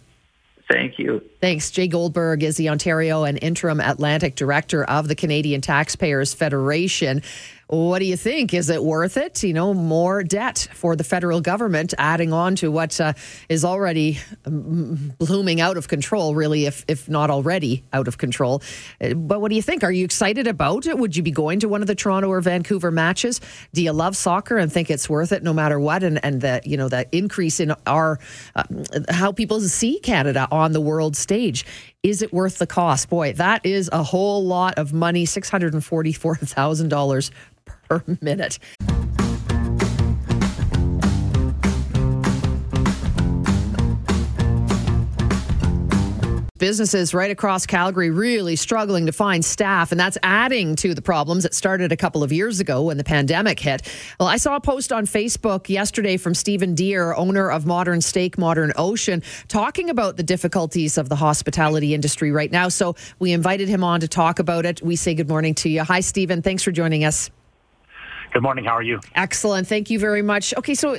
Thank 0.70 0.98
you. 0.98 1.22
Thanks. 1.42 1.70
Jay 1.70 1.88
Goldberg 1.88 2.42
is 2.42 2.58
the 2.58 2.70
Ontario 2.70 3.24
and 3.24 3.38
interim 3.42 3.80
Atlantic 3.80 4.36
director 4.36 4.84
of 4.84 5.08
the 5.08 5.16
Canadian 5.16 5.62
Taxpayers 5.62 6.34
Federation. 6.34 7.22
What 7.68 7.98
do 7.98 8.06
you 8.06 8.16
think? 8.16 8.54
Is 8.54 8.70
it 8.70 8.84
worth 8.84 9.18
it? 9.18 9.42
You 9.42 9.54
know, 9.54 9.74
more 9.74 10.24
debt 10.24 10.68
for 10.74 10.96
the 10.96 11.04
federal 11.04 11.42
government, 11.42 11.96
adding 11.98 12.32
on 12.32 12.56
to 12.58 12.72
what 12.72 13.02
uh, 13.02 13.14
is 13.50 13.66
already 13.66 14.20
um, 14.46 15.14
blooming 15.18 15.62
out 15.62 15.76
of 15.76 15.88
control, 15.88 16.36
really, 16.36 16.68
if, 16.68 16.86
if 16.88 17.10
not 17.10 17.32
already 17.32 17.84
out 17.92 18.08
of 18.08 18.20
control. 18.20 18.62
Uh, 19.02 19.16
but 19.16 19.42
what 19.42 19.50
do 19.50 19.56
you 19.56 19.64
think? 19.64 19.84
Are 19.84 19.92
you 19.92 20.06
excited 20.06 20.46
about 20.46 20.86
it? 20.86 21.00
Would 21.00 21.18
you 21.18 21.24
be 21.24 21.32
going 21.32 21.60
to 21.62 21.68
one 21.68 21.82
of 21.82 21.88
the 21.88 21.96
Toronto 21.96 22.30
or 22.30 22.40
Vancouver 22.40 22.92
matches? 22.92 23.42
Do 23.74 23.82
you 23.82 23.94
love 23.94 24.16
soccer 24.16 24.58
and 24.58 24.72
think 24.72 24.92
it's 24.92 25.10
worth 25.10 25.32
it 25.32 25.42
no 25.42 25.54
matter 25.54 25.80
what? 25.80 26.04
And, 26.04 26.24
and 26.24 26.42
the, 26.42 26.62
you 26.66 26.78
know, 26.78 26.88
the 26.88 27.08
increase 27.12 27.60
in 27.60 27.74
our, 27.88 28.20
uh, 28.56 28.64
how 29.10 29.32
people 29.32 29.60
see 29.62 29.98
Canada 30.00 30.48
on 30.52 30.74
the 30.74 30.82
world 30.82 31.16
stage. 31.16 31.66
Is 32.04 32.22
it 32.22 32.32
worth 32.32 32.60
the 32.60 32.68
cost? 32.68 33.10
Boy, 33.10 33.34
that 33.34 33.66
is 33.66 33.90
a 33.92 34.04
whole 34.04 34.46
lot 34.46 34.78
of 34.78 34.94
money 34.94 35.26
$644,000 35.26 37.32
per 37.88 38.04
minute. 38.22 38.60
businesses 46.66 47.14
right 47.14 47.30
across 47.30 47.68
Calgary 47.68 48.10
really 48.10 48.56
struggling 48.56 49.06
to 49.06 49.12
find 49.12 49.46
staff, 49.46 49.92
and 49.92 50.00
that's 50.00 50.18
adding 50.24 50.76
to 50.76 50.96
the 50.96 51.02
problems 51.02 51.44
that 51.44 51.54
started 51.54 51.92
a 51.92 51.96
couple 51.96 52.24
of 52.24 52.32
years 52.32 52.60
ago 52.60 52.82
when 52.82 52.98
the 52.98 53.04
pandemic 53.04 53.60
hit. 53.60 53.84
Well, 54.20 54.28
I 54.28 54.38
saw 54.38 54.56
a 54.56 54.60
post 54.60 54.92
on 54.92 55.06
Facebook 55.06 55.70
yesterday 55.70 56.18
from 56.18 56.34
Stephen 56.34 56.74
Deere, 56.74 57.14
owner 57.14 57.52
of 57.52 57.68
Modern 57.68 58.02
Steak, 58.02 58.40
Modern 58.40 58.74
Ocean, 58.78 59.22
talking 59.48 59.92
about 59.92 60.18
the 60.18 60.24
difficulties 60.24 60.98
of 60.98 61.08
the 61.08 61.16
hospitality 61.16 61.94
industry 61.94 62.32
right 62.32 62.52
now. 62.52 62.70
So 62.70 62.96
we 63.20 63.32
invited 63.32 63.68
him 63.68 63.84
on 63.84 64.00
to 64.00 64.08
talk 64.08 64.40
about 64.40 64.66
it. 64.66 64.82
We 64.82 64.96
say 64.96 65.14
good 65.14 65.30
morning 65.30 65.54
to 65.56 65.70
you. 65.70 65.84
Hi, 65.84 66.00
Stephen. 66.00 66.42
Thanks 66.42 66.64
for 66.64 66.72
joining 66.72 67.04
us. 67.04 67.30
Good 68.36 68.44
morning. 68.44 68.66
How 68.66 68.74
are 68.74 68.82
you? 68.82 69.00
Excellent. 69.16 69.66
Thank 69.66 69.90
you 69.90 69.98
very 69.98 70.22
much. 70.22 70.54
Okay, 70.58 70.76
so, 70.76 70.98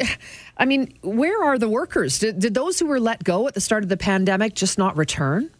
I 0.56 0.64
mean, 0.64 0.94
where 1.02 1.44
are 1.44 1.58
the 1.58 1.68
workers? 1.68 2.18
Did, 2.18 2.38
did 2.38 2.54
those 2.54 2.78
who 2.78 2.86
were 2.86 2.98
let 2.98 3.22
go 3.24 3.46
at 3.46 3.52
the 3.52 3.60
start 3.60 3.82
of 3.82 3.90
the 3.90 3.96
pandemic 3.98 4.54
just 4.54 4.78
not 4.78 4.96
return? 4.96 5.50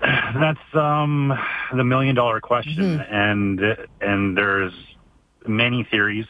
That's 0.00 0.58
um, 0.72 1.38
the 1.76 1.84
million 1.84 2.14
dollar 2.14 2.40
question, 2.40 2.98
mm-hmm. 2.98 3.14
and 3.14 3.60
and 4.00 4.34
there's 4.34 4.72
many 5.46 5.86
theories. 5.90 6.24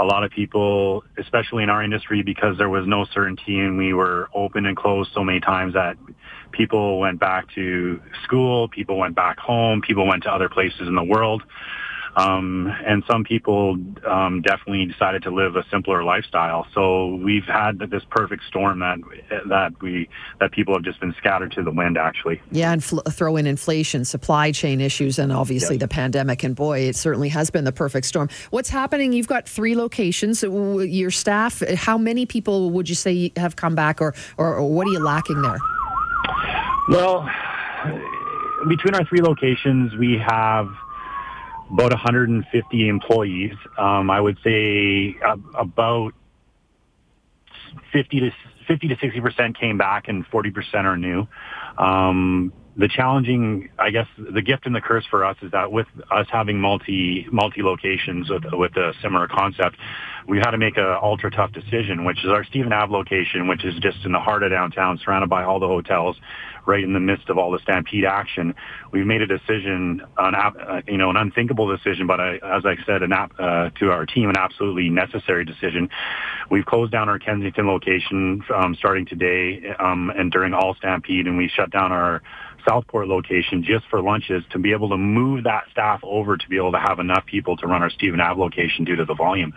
A 0.00 0.04
lot 0.04 0.24
of 0.24 0.32
people, 0.32 1.04
especially 1.16 1.62
in 1.62 1.70
our 1.70 1.84
industry, 1.84 2.24
because 2.24 2.58
there 2.58 2.68
was 2.68 2.88
no 2.88 3.04
certainty 3.04 3.60
and 3.60 3.78
we 3.78 3.94
were 3.94 4.28
open 4.34 4.66
and 4.66 4.76
closed 4.76 5.10
so 5.14 5.22
many 5.22 5.38
times 5.38 5.74
that 5.74 5.96
people 6.50 6.98
went 6.98 7.20
back 7.20 7.46
to 7.54 8.00
school, 8.24 8.66
people 8.68 8.98
went 8.98 9.14
back 9.14 9.38
home, 9.38 9.80
people 9.80 10.08
went 10.08 10.24
to 10.24 10.28
other 10.28 10.48
places 10.48 10.88
in 10.88 10.96
the 10.96 11.04
world. 11.04 11.44
Um, 12.18 12.66
and 12.84 13.04
some 13.08 13.22
people 13.22 13.76
um, 14.04 14.42
definitely 14.42 14.86
decided 14.86 15.22
to 15.22 15.30
live 15.30 15.54
a 15.54 15.64
simpler 15.70 16.02
lifestyle. 16.02 16.66
So 16.74 17.14
we've 17.14 17.44
had 17.44 17.78
this 17.78 18.02
perfect 18.10 18.42
storm 18.48 18.80
that 18.80 18.98
that 19.48 19.80
we 19.80 20.08
that 20.40 20.50
people 20.50 20.74
have 20.74 20.82
just 20.82 20.98
been 20.98 21.14
scattered 21.16 21.52
to 21.52 21.62
the 21.62 21.70
wind. 21.70 21.96
Actually, 21.96 22.40
yeah, 22.50 22.72
and 22.72 22.82
fl- 22.82 23.00
throw 23.10 23.36
in 23.36 23.46
inflation, 23.46 24.04
supply 24.04 24.50
chain 24.50 24.80
issues, 24.80 25.18
and 25.18 25.32
obviously 25.32 25.76
yes. 25.76 25.80
the 25.80 25.88
pandemic. 25.88 26.42
And 26.42 26.56
boy, 26.56 26.80
it 26.80 26.96
certainly 26.96 27.28
has 27.28 27.50
been 27.50 27.64
the 27.64 27.72
perfect 27.72 28.06
storm. 28.06 28.28
What's 28.50 28.68
happening? 28.68 29.12
You've 29.12 29.28
got 29.28 29.48
three 29.48 29.76
locations. 29.76 30.42
Your 30.42 31.10
staff. 31.10 31.62
How 31.76 31.98
many 31.98 32.26
people 32.26 32.70
would 32.70 32.88
you 32.88 32.96
say 32.96 33.32
have 33.36 33.54
come 33.54 33.76
back, 33.76 34.00
or 34.00 34.14
or, 34.38 34.56
or 34.56 34.68
what 34.68 34.88
are 34.88 34.90
you 34.90 35.04
lacking 35.04 35.40
there? 35.42 35.58
Well, 36.88 37.28
between 38.68 38.94
our 38.94 39.04
three 39.04 39.20
locations, 39.20 39.94
we 39.96 40.18
have 40.26 40.68
about 41.70 41.90
150 41.90 42.88
employees. 42.88 43.54
Um, 43.76 44.10
I 44.10 44.20
would 44.20 44.38
say 44.44 45.16
about 45.54 46.12
50 47.92 48.20
to 48.20 48.30
50 48.66 48.88
to 48.88 48.96
60 49.00 49.20
percent 49.20 49.58
came 49.58 49.78
back, 49.78 50.08
and 50.08 50.26
40 50.26 50.50
percent 50.50 50.86
are 50.86 50.96
new. 50.96 51.26
Um, 51.78 52.52
the 52.78 52.86
challenging, 52.86 53.68
I 53.76 53.90
guess, 53.90 54.06
the 54.16 54.40
gift 54.40 54.64
and 54.64 54.74
the 54.74 54.80
curse 54.80 55.04
for 55.10 55.24
us 55.24 55.36
is 55.42 55.50
that 55.50 55.72
with 55.72 55.88
us 56.12 56.26
having 56.30 56.60
multi 56.60 57.26
multi 57.32 57.60
locations 57.60 58.30
with, 58.30 58.44
with 58.52 58.76
a 58.76 58.94
similar 59.02 59.26
concept, 59.26 59.76
we 60.28 60.38
had 60.38 60.52
to 60.52 60.58
make 60.58 60.76
an 60.76 60.96
ultra 61.02 61.28
tough 61.28 61.50
decision, 61.50 62.04
which 62.04 62.24
is 62.24 62.30
our 62.30 62.44
Stephen 62.44 62.72
Ave 62.72 62.92
location, 62.92 63.48
which 63.48 63.64
is 63.64 63.74
just 63.80 64.04
in 64.04 64.12
the 64.12 64.20
heart 64.20 64.44
of 64.44 64.52
downtown, 64.52 64.96
surrounded 65.04 65.28
by 65.28 65.42
all 65.42 65.58
the 65.58 65.66
hotels, 65.66 66.16
right 66.66 66.84
in 66.84 66.92
the 66.92 67.00
midst 67.00 67.28
of 67.30 67.36
all 67.36 67.50
the 67.50 67.58
stampede 67.60 68.04
action. 68.04 68.54
We've 68.92 69.06
made 69.06 69.22
a 69.22 69.26
decision, 69.26 70.02
an 70.16 70.34
uh, 70.36 70.82
you 70.86 70.98
know, 70.98 71.10
an 71.10 71.16
unthinkable 71.16 71.74
decision, 71.74 72.06
but 72.06 72.20
I, 72.20 72.34
as 72.36 72.64
I 72.64 72.76
said, 72.86 73.02
an 73.02 73.12
uh, 73.12 73.70
to 73.70 73.90
our 73.90 74.06
team, 74.06 74.28
an 74.28 74.36
absolutely 74.38 74.88
necessary 74.88 75.44
decision. 75.44 75.88
We've 76.48 76.64
closed 76.64 76.92
down 76.92 77.08
our 77.08 77.18
Kensington 77.18 77.66
location 77.66 78.44
um, 78.54 78.76
starting 78.76 79.04
today 79.04 79.74
um, 79.80 80.10
and 80.10 80.30
during 80.30 80.54
all 80.54 80.76
stampede, 80.76 81.26
and 81.26 81.36
we 81.36 81.48
shut 81.48 81.70
down 81.70 81.90
our 81.90 82.22
Southport 82.68 83.08
location 83.08 83.64
just 83.64 83.86
for 83.88 84.02
lunches 84.02 84.44
to 84.50 84.58
be 84.58 84.72
able 84.72 84.90
to 84.90 84.96
move 84.96 85.44
that 85.44 85.64
staff 85.70 86.00
over 86.02 86.36
to 86.36 86.48
be 86.48 86.56
able 86.56 86.72
to 86.72 86.78
have 86.78 86.98
enough 86.98 87.24
people 87.26 87.56
to 87.56 87.66
run 87.66 87.82
our 87.82 87.90
Stephen 87.90 88.20
Ave 88.20 88.38
location 88.40 88.84
due 88.84 88.96
to 88.96 89.04
the 89.04 89.14
volume. 89.14 89.54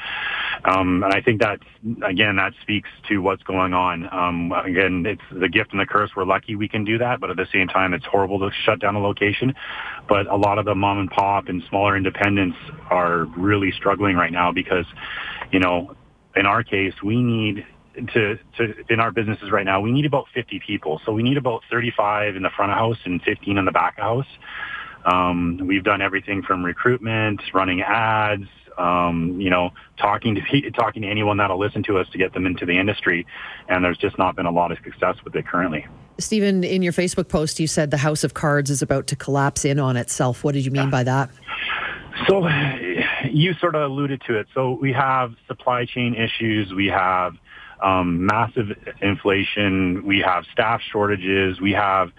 Um, 0.64 1.04
and 1.04 1.14
I 1.14 1.22
think 1.22 1.42
that, 1.42 1.60
again, 2.06 2.38
that 2.38 2.54
speaks 2.62 2.90
to 3.10 3.18
what's 3.20 3.44
going 3.44 3.74
on. 3.74 4.08
Um, 4.12 4.52
again, 4.52 5.06
it's 5.06 5.22
the 5.32 5.50
gift 5.50 5.72
and 5.72 5.80
the 5.82 5.86
curse. 5.86 6.12
We're 6.16 6.26
lucky 6.26 6.56
we 6.56 6.68
can 6.68 6.86
do 6.86 6.98
that, 7.00 7.20
but 7.20 7.30
at 7.30 7.38
the 7.38 7.48
same 7.52 7.68
time, 7.68 7.94
it's 7.94 8.06
horrible 8.06 8.40
to 8.40 8.52
shut 8.66 8.80
down 8.80 8.96
a 8.96 9.00
location. 9.02 9.54
But 10.08 10.28
a 10.28 10.36
lot 10.36 10.58
of 10.58 10.66
the 10.66 10.76
mom 10.76 11.00
and 11.00 11.10
pop 11.10 11.48
and 11.48 11.64
smaller 11.70 11.98
independents 11.98 12.58
are 12.90 13.26
really 13.38 13.72
struggling 13.72 14.16
right 14.16 14.32
now 14.32 14.52
because, 14.52 14.86
you 15.52 15.60
know, 15.60 15.96
in 16.36 16.46
our 16.46 16.64
case, 16.64 16.94
we 17.04 17.22
need 17.22 17.66
to, 17.96 18.38
to 18.58 18.74
in 18.90 19.00
our 19.00 19.12
businesses 19.12 19.52
right 19.52 19.66
now, 19.66 19.82
we 19.82 19.92
need 19.92 20.06
about 20.06 20.26
50 20.34 20.62
people. 20.66 21.02
So 21.06 21.12
we 21.12 21.24
need 21.24 21.38
about 21.38 21.64
35 21.70 22.36
in 22.36 22.44
the 22.44 22.50
front 22.50 22.72
of 22.72 22.78
house 22.78 22.98
and 23.06 23.22
15 23.22 23.58
in 23.58 23.66
the 23.66 23.72
back 23.72 23.98
of 23.98 24.04
house. 24.04 24.28
Um, 25.06 25.60
we've 25.66 25.84
done 25.84 26.02
everything 26.02 26.44
from 26.44 26.64
recruitment, 26.64 27.42
running 27.54 27.82
ads, 27.82 28.48
um, 28.78 29.40
you 29.40 29.50
know, 29.50 29.72
talking 29.98 30.36
to 30.36 30.72
talking 30.72 31.02
to 31.02 31.08
anyone 31.08 31.38
that'll 31.38 31.60
listen 31.60 31.84
to 31.84 31.98
us 31.98 32.08
to 32.10 32.18
get 32.18 32.34
them 32.34 32.46
into 32.46 32.66
the 32.66 32.78
industry, 32.80 33.26
and 33.68 33.84
there's 33.84 33.98
just 33.98 34.18
not 34.18 34.36
been 34.36 34.46
a 34.46 34.52
lot 34.52 34.72
of 34.72 34.78
success 34.84 35.16
with 35.24 35.36
it 35.36 35.48
currently. 35.48 35.86
Stephen, 36.20 36.64
in 36.64 36.82
your 36.82 36.94
Facebook 36.94 37.30
post, 37.30 37.60
you 37.60 37.68
said 37.68 37.90
the 37.90 37.98
House 37.98 38.24
of 38.24 38.34
Cards 38.34 38.70
is 38.70 38.82
about 38.82 39.08
to 39.08 39.16
collapse 39.16 39.66
in 39.66 39.80
on 39.80 39.98
itself. 39.98 40.44
What 40.44 40.54
did 40.54 40.66
you 40.66 40.72
mean 40.72 40.86
yeah. 40.86 40.90
by 40.90 41.04
that? 41.04 41.30
So, 42.28 42.48
you 43.32 43.54
sort 43.56 43.76
of 43.76 43.84
alluded 43.84 44.22
to 44.28 44.38
it. 44.38 44.48
So, 44.54 44.78
we 44.80 44.94
have 44.94 45.34
supply 45.48 45.86
chain 45.86 46.16
issues. 46.16 46.74
We 46.74 46.88
have 46.88 47.34
um, 47.82 48.26
massive 48.26 48.68
inflation. 49.02 50.06
We 50.06 50.20
have 50.20 50.46
staff 50.52 50.82
shortages. 50.92 51.60
We 51.60 51.72
have 51.74 52.12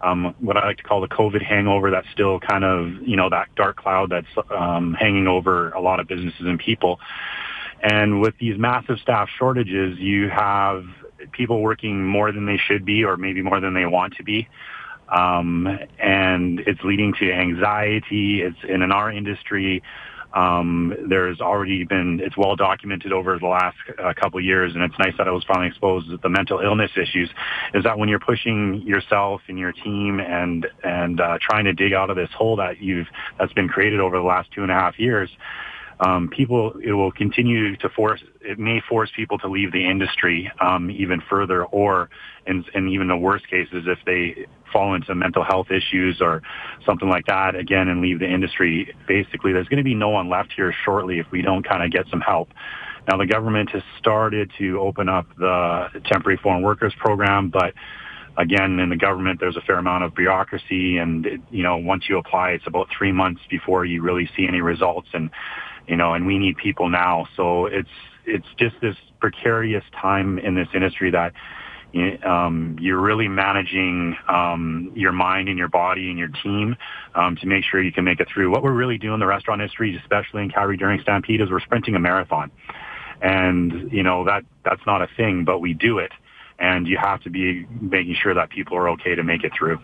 um, 0.00 0.34
what 0.40 0.56
I 0.56 0.66
like 0.66 0.78
to 0.78 0.82
call 0.82 1.00
the 1.00 1.08
COVID 1.08 1.42
hangover. 1.42 1.90
That's 1.90 2.08
still 2.12 2.40
kind 2.40 2.64
of 2.64 3.06
you 3.06 3.16
know 3.16 3.28
that 3.30 3.54
dark 3.54 3.76
cloud 3.76 4.10
that's 4.10 4.48
um, 4.50 4.94
hanging 4.94 5.26
over 5.26 5.70
a 5.70 5.80
lot 5.80 6.00
of 6.00 6.08
businesses 6.08 6.40
and 6.40 6.58
people. 6.58 7.00
And 7.82 8.20
with 8.20 8.34
these 8.38 8.58
massive 8.58 8.98
staff 8.98 9.28
shortages, 9.38 9.98
you 9.98 10.28
have 10.28 10.84
people 11.32 11.60
working 11.60 12.06
more 12.06 12.32
than 12.32 12.46
they 12.46 12.58
should 12.58 12.84
be, 12.84 13.04
or 13.04 13.16
maybe 13.16 13.42
more 13.42 13.60
than 13.60 13.74
they 13.74 13.86
want 13.86 14.16
to 14.16 14.22
be. 14.22 14.48
Um, 15.08 15.66
and 15.98 16.60
it's 16.60 16.80
leading 16.82 17.14
to 17.14 17.32
anxiety. 17.32 18.42
It's 18.42 18.58
and 18.68 18.82
in 18.82 18.92
our 18.92 19.10
industry. 19.10 19.82
Um, 20.32 20.94
there's 21.08 21.40
already 21.40 21.84
been, 21.84 22.20
it's 22.22 22.36
well 22.36 22.54
documented 22.54 23.12
over 23.12 23.38
the 23.38 23.46
last 23.46 23.76
uh, 23.98 24.12
couple 24.14 24.40
years, 24.40 24.74
and 24.74 24.82
it's 24.84 24.98
nice 24.98 25.14
that 25.18 25.26
it 25.26 25.32
was 25.32 25.44
finally 25.44 25.68
exposed 25.68 26.10
that 26.10 26.22
the 26.22 26.28
mental 26.28 26.60
illness 26.60 26.92
issues 26.96 27.30
is 27.74 27.84
that 27.84 27.98
when 27.98 28.08
you're 28.08 28.20
pushing 28.20 28.82
yourself 28.86 29.40
and 29.48 29.58
your 29.58 29.72
team 29.72 30.20
and, 30.20 30.66
and, 30.84 31.20
uh, 31.20 31.38
trying 31.40 31.64
to 31.64 31.72
dig 31.72 31.92
out 31.92 32.10
of 32.10 32.16
this 32.16 32.30
hole 32.36 32.56
that 32.56 32.80
you've, 32.80 33.08
that's 33.38 33.52
been 33.52 33.68
created 33.68 34.00
over 34.00 34.16
the 34.16 34.24
last 34.24 34.50
two 34.52 34.62
and 34.62 34.70
a 34.70 34.74
half 34.74 34.98
years, 34.98 35.30
um, 36.00 36.28
people, 36.28 36.72
it 36.82 36.92
will 36.92 37.12
continue 37.12 37.76
to 37.76 37.88
force, 37.90 38.22
it 38.40 38.58
may 38.58 38.80
force 38.88 39.10
people 39.14 39.38
to 39.38 39.48
leave 39.48 39.70
the 39.72 39.84
industry 39.84 40.50
um, 40.60 40.90
even 40.90 41.20
further, 41.28 41.64
or 41.64 42.08
in, 42.46 42.64
in 42.74 42.88
even 42.88 43.08
the 43.08 43.16
worst 43.16 43.48
cases, 43.48 43.84
if 43.86 43.98
they 44.06 44.46
fall 44.72 44.94
into 44.94 45.14
mental 45.14 45.44
health 45.44 45.70
issues 45.70 46.20
or 46.20 46.42
something 46.84 47.08
like 47.08 47.26
that 47.26 47.54
again 47.54 47.88
and 47.88 48.00
leave 48.00 48.18
the 48.18 48.28
industry, 48.28 48.94
basically 49.06 49.52
there's 49.52 49.68
going 49.68 49.78
to 49.78 49.84
be 49.84 49.94
no 49.94 50.08
one 50.08 50.28
left 50.28 50.52
here 50.54 50.74
shortly 50.84 51.18
if 51.18 51.26
we 51.30 51.42
don't 51.42 51.66
kind 51.66 51.82
of 51.82 51.90
get 51.90 52.06
some 52.10 52.20
help. 52.20 52.48
Now 53.08 53.16
the 53.16 53.26
government 53.26 53.70
has 53.70 53.82
started 53.98 54.50
to 54.58 54.80
open 54.80 55.08
up 55.08 55.26
the 55.38 55.88
temporary 56.06 56.38
foreign 56.42 56.62
workers 56.62 56.94
program, 56.98 57.50
but 57.50 57.74
again, 58.36 58.78
in 58.78 58.88
the 58.88 58.96
government, 58.96 59.40
there's 59.40 59.56
a 59.56 59.60
fair 59.60 59.78
amount 59.78 60.04
of 60.04 60.14
bureaucracy, 60.14 60.98
and 60.98 61.26
you 61.50 61.62
know, 61.62 61.76
once 61.76 62.08
you 62.08 62.18
apply, 62.18 62.50
it's 62.50 62.66
about 62.66 62.88
three 62.96 63.12
months 63.12 63.40
before 63.50 63.84
you 63.84 64.02
really 64.02 64.28
see 64.36 64.46
any 64.46 64.60
results, 64.60 65.08
and 65.12 65.30
you 65.86 65.96
know, 65.96 66.14
and 66.14 66.26
we 66.26 66.38
need 66.38 66.56
people 66.56 66.88
now, 66.88 67.26
so 67.36 67.66
it's 67.66 67.88
it's 68.26 68.46
just 68.58 68.76
this 68.80 68.96
precarious 69.20 69.84
time 70.00 70.38
in 70.38 70.54
this 70.54 70.68
industry 70.74 71.10
that 71.10 71.32
um, 72.24 72.76
you're 72.80 73.00
really 73.00 73.28
managing 73.28 74.16
um, 74.28 74.92
your 74.94 75.12
mind 75.12 75.48
and 75.48 75.58
your 75.58 75.68
body 75.68 76.08
and 76.08 76.18
your 76.18 76.28
team 76.42 76.76
um, 77.14 77.36
to 77.36 77.46
make 77.46 77.64
sure 77.64 77.82
you 77.82 77.92
can 77.92 78.04
make 78.04 78.20
it 78.20 78.28
through. 78.32 78.50
What 78.50 78.62
we're 78.62 78.72
really 78.72 78.98
doing 78.98 79.14
in 79.14 79.20
the 79.20 79.26
restaurant 79.26 79.60
industry, 79.60 79.96
especially 79.96 80.42
in 80.42 80.50
Calgary 80.50 80.76
during 80.76 81.00
Stampede, 81.00 81.40
is 81.40 81.50
we're 81.50 81.60
sprinting 81.60 81.94
a 81.96 82.00
marathon, 82.00 82.50
and 83.20 83.90
you 83.92 84.02
know 84.02 84.24
that 84.24 84.44
that's 84.64 84.84
not 84.86 85.02
a 85.02 85.08
thing, 85.16 85.44
but 85.44 85.58
we 85.58 85.74
do 85.74 85.98
it, 85.98 86.12
and 86.58 86.86
you 86.86 86.96
have 86.96 87.22
to 87.22 87.30
be 87.30 87.66
making 87.80 88.14
sure 88.14 88.34
that 88.34 88.50
people 88.50 88.76
are 88.76 88.88
okay 88.90 89.14
to 89.14 89.22
make 89.22 89.44
it 89.44 89.52
through 89.58 89.78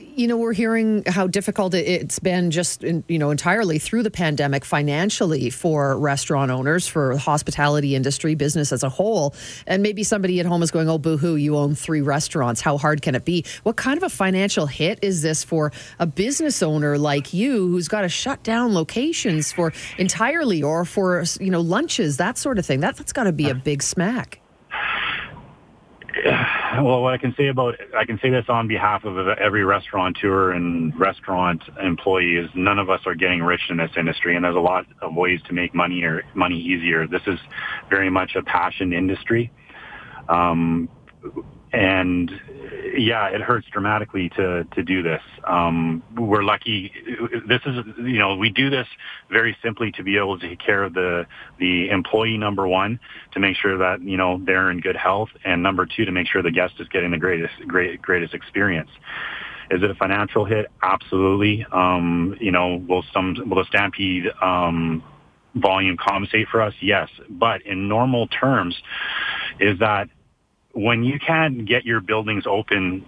you 0.00 0.26
know, 0.26 0.36
we're 0.36 0.52
hearing 0.52 1.04
how 1.06 1.26
difficult 1.26 1.74
it's 1.74 2.18
been 2.18 2.50
just, 2.50 2.82
in, 2.84 3.04
you 3.08 3.18
know, 3.18 3.30
entirely 3.30 3.78
through 3.78 4.02
the 4.02 4.10
pandemic 4.10 4.64
financially 4.64 5.50
for 5.50 5.98
restaurant 5.98 6.50
owners, 6.50 6.86
for 6.86 7.14
the 7.14 7.20
hospitality 7.20 7.94
industry, 7.94 8.34
business 8.34 8.72
as 8.72 8.82
a 8.82 8.88
whole. 8.88 9.34
And 9.66 9.82
maybe 9.82 10.02
somebody 10.02 10.40
at 10.40 10.46
home 10.46 10.62
is 10.62 10.70
going, 10.70 10.88
oh, 10.88 10.98
boohoo, 10.98 11.36
you 11.36 11.56
own 11.56 11.74
three 11.74 12.00
restaurants. 12.00 12.60
How 12.60 12.76
hard 12.76 13.02
can 13.02 13.14
it 13.14 13.24
be? 13.24 13.44
What 13.62 13.76
kind 13.76 13.96
of 13.96 14.02
a 14.02 14.08
financial 14.10 14.66
hit 14.66 14.98
is 15.02 15.22
this 15.22 15.44
for 15.44 15.72
a 15.98 16.06
business 16.06 16.62
owner 16.62 16.98
like 16.98 17.32
you 17.32 17.68
who's 17.68 17.88
got 17.88 18.02
to 18.02 18.08
shut 18.08 18.42
down 18.42 18.74
locations 18.74 19.52
for 19.52 19.72
entirely 19.98 20.62
or 20.62 20.84
for, 20.84 21.24
you 21.40 21.50
know, 21.50 21.60
lunches, 21.60 22.16
that 22.16 22.38
sort 22.38 22.58
of 22.58 22.66
thing? 22.66 22.80
That, 22.80 22.96
that's 22.96 23.12
got 23.12 23.24
to 23.24 23.32
be 23.32 23.48
a 23.48 23.52
uh, 23.52 23.54
big 23.54 23.82
smack. 23.82 24.39
well, 26.82 27.02
what 27.02 27.14
I 27.14 27.18
can 27.18 27.34
say 27.36 27.48
about 27.48 27.76
I 27.96 28.04
can 28.04 28.18
say 28.20 28.30
this 28.30 28.46
on 28.48 28.68
behalf 28.68 29.04
of 29.04 29.16
every 29.38 29.64
restaurateur 29.64 30.52
and 30.52 30.98
restaurant 30.98 31.62
employee 31.82 32.36
is 32.36 32.50
none 32.54 32.78
of 32.78 32.90
us 32.90 33.00
are 33.06 33.14
getting 33.14 33.42
rich 33.42 33.60
in 33.68 33.76
this 33.76 33.90
industry, 33.96 34.34
and 34.36 34.44
there's 34.44 34.56
a 34.56 34.60
lot 34.60 34.86
of 35.02 35.14
ways 35.14 35.40
to 35.46 35.52
make 35.52 35.74
money 35.74 36.02
or 36.02 36.22
money 36.34 36.58
easier. 36.58 37.06
This 37.06 37.22
is 37.26 37.38
very 37.88 38.10
much 38.10 38.34
a 38.34 38.42
passion 38.42 38.92
industry. 38.92 39.52
Um, 40.28 40.88
and 41.72 42.30
yeah, 42.96 43.28
it 43.28 43.40
hurts 43.40 43.66
dramatically 43.70 44.28
to 44.30 44.64
to 44.64 44.82
do 44.82 45.02
this. 45.02 45.22
Um, 45.44 46.02
we're 46.16 46.42
lucky. 46.42 46.92
This 47.46 47.60
is 47.64 47.84
you 47.98 48.18
know 48.18 48.36
we 48.36 48.50
do 48.50 48.70
this 48.70 48.86
very 49.30 49.56
simply 49.62 49.92
to 49.92 50.02
be 50.02 50.16
able 50.16 50.38
to 50.38 50.48
take 50.48 50.58
care 50.58 50.82
of 50.82 50.94
the 50.94 51.26
the 51.58 51.90
employee 51.90 52.38
number 52.38 52.66
one 52.66 52.98
to 53.32 53.40
make 53.40 53.56
sure 53.56 53.78
that 53.78 54.02
you 54.02 54.16
know 54.16 54.40
they're 54.44 54.70
in 54.70 54.80
good 54.80 54.96
health, 54.96 55.30
and 55.44 55.62
number 55.62 55.86
two 55.86 56.04
to 56.04 56.12
make 56.12 56.26
sure 56.26 56.42
the 56.42 56.50
guest 56.50 56.74
is 56.80 56.88
getting 56.88 57.10
the 57.10 57.18
greatest 57.18 57.54
great 57.66 58.02
greatest 58.02 58.34
experience. 58.34 58.90
Is 59.70 59.82
it 59.84 59.90
a 59.90 59.94
financial 59.94 60.44
hit? 60.44 60.66
Absolutely. 60.82 61.64
Um, 61.70 62.36
you 62.40 62.50
know, 62.50 62.84
will 62.88 63.04
some 63.12 63.36
will 63.46 63.58
the 63.58 63.64
Stampede 63.66 64.24
um, 64.42 65.04
volume 65.54 65.96
compensate 65.96 66.48
for 66.48 66.60
us? 66.60 66.74
Yes, 66.80 67.08
but 67.28 67.62
in 67.62 67.88
normal 67.88 68.26
terms, 68.26 68.76
is 69.60 69.78
that 69.78 70.08
when 70.72 71.02
you 71.02 71.18
can't 71.18 71.66
get 71.66 71.84
your 71.84 72.00
buildings 72.00 72.44
open 72.46 73.04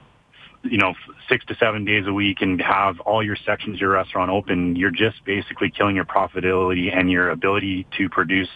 you 0.65 0.79
know, 0.79 0.95
six 1.29 1.45
to 1.47 1.57
seven 1.57 1.85
days 1.85 2.07
a 2.07 2.13
week 2.13 2.41
and 2.41 2.61
have 2.61 3.01
all 3.01 3.23
your 3.23 3.37
sections 3.37 3.77
of 3.77 3.81
your 3.81 3.91
restaurant 3.91 4.31
open, 4.31 4.77
you're 4.77 4.93
just 4.93 5.25
basically 5.25 5.71
killing 5.71 5.97
your 5.97 6.05
profitability 6.05 6.97
and 6.97 7.11
your 7.11 7.31
ability 7.31 7.87
to 7.99 8.09
produce 8.09 8.49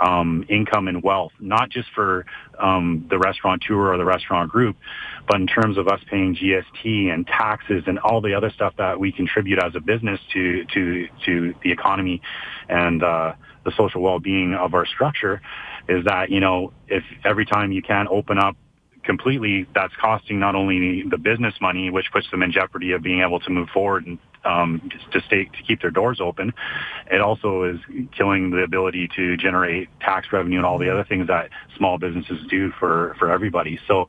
um, 0.00 0.44
income 0.48 0.86
and 0.86 1.02
wealth, 1.02 1.32
not 1.40 1.68
just 1.68 1.88
for 1.94 2.26
um, 2.58 3.06
the 3.10 3.18
restaurateur 3.18 3.92
or 3.92 3.96
the 3.98 4.04
restaurant 4.04 4.50
group, 4.50 4.76
but 5.26 5.40
in 5.40 5.46
terms 5.46 5.76
of 5.78 5.88
us 5.88 6.00
paying 6.08 6.36
GST 6.36 7.12
and 7.12 7.26
taxes 7.26 7.84
and 7.86 7.98
all 7.98 8.20
the 8.20 8.34
other 8.34 8.50
stuff 8.50 8.74
that 8.78 8.98
we 9.00 9.10
contribute 9.10 9.58
as 9.62 9.74
a 9.74 9.80
business 9.80 10.20
to 10.32 10.64
to 10.66 11.08
to 11.26 11.54
the 11.64 11.72
economy 11.72 12.22
and 12.68 13.02
uh, 13.02 13.32
the 13.64 13.72
social 13.76 14.00
well-being 14.00 14.54
of 14.54 14.74
our 14.74 14.86
structure 14.86 15.40
is 15.88 16.04
that, 16.04 16.30
you 16.30 16.40
know, 16.40 16.72
if 16.88 17.04
every 17.24 17.46
time 17.46 17.72
you 17.72 17.82
can't 17.82 18.08
open 18.10 18.38
up 18.38 18.56
completely, 19.02 19.66
that's 19.74 19.94
costing 19.96 20.38
not 20.38 20.54
only 20.54 21.02
the 21.08 21.16
business 21.16 21.54
money, 21.60 21.90
which 21.90 22.06
puts 22.12 22.30
them 22.30 22.42
in 22.42 22.52
jeopardy 22.52 22.92
of 22.92 23.02
being 23.02 23.20
able 23.20 23.40
to 23.40 23.50
move 23.50 23.68
forward 23.70 24.06
and 24.06 24.18
um, 24.44 24.90
to 25.12 25.20
stay 25.22 25.44
to 25.44 25.62
keep 25.66 25.80
their 25.80 25.90
doors 25.90 26.20
open. 26.20 26.52
It 27.10 27.20
also 27.20 27.64
is 27.64 27.80
killing 28.16 28.50
the 28.50 28.62
ability 28.62 29.08
to 29.16 29.36
generate 29.36 29.88
tax 30.00 30.28
revenue 30.32 30.58
and 30.58 30.66
all 30.66 30.78
the 30.78 30.90
other 30.90 31.04
things 31.04 31.26
that 31.28 31.50
small 31.76 31.98
businesses 31.98 32.46
do 32.48 32.70
for 32.78 33.16
for 33.18 33.30
everybody. 33.30 33.80
So 33.86 34.08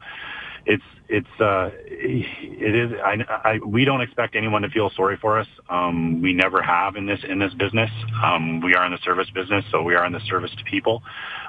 it's 0.66 0.84
it's 1.08 1.42
uh, 1.42 1.72
it 1.86 2.76
is 2.76 2.92
I, 3.04 3.18
I 3.44 3.60
we 3.66 3.86
don't 3.86 4.02
expect 4.02 4.36
anyone 4.36 4.62
to 4.62 4.70
feel 4.70 4.92
sorry 4.96 5.18
for 5.18 5.40
us. 5.40 5.48
Um, 5.70 6.22
we 6.22 6.34
never 6.34 6.62
have 6.62 6.96
in 6.96 7.06
this 7.06 7.20
in 7.28 7.40
this 7.40 7.54
business. 7.54 7.90
Um, 8.24 8.62
we 8.62 8.76
are 8.76 8.86
in 8.86 8.92
the 8.92 9.00
service 9.04 9.30
business, 9.34 9.66
so 9.72 9.82
we 9.82 9.96
are 9.96 10.06
in 10.06 10.14
the 10.14 10.22
service 10.22 10.52
to 10.58 10.64
people, 10.66 11.02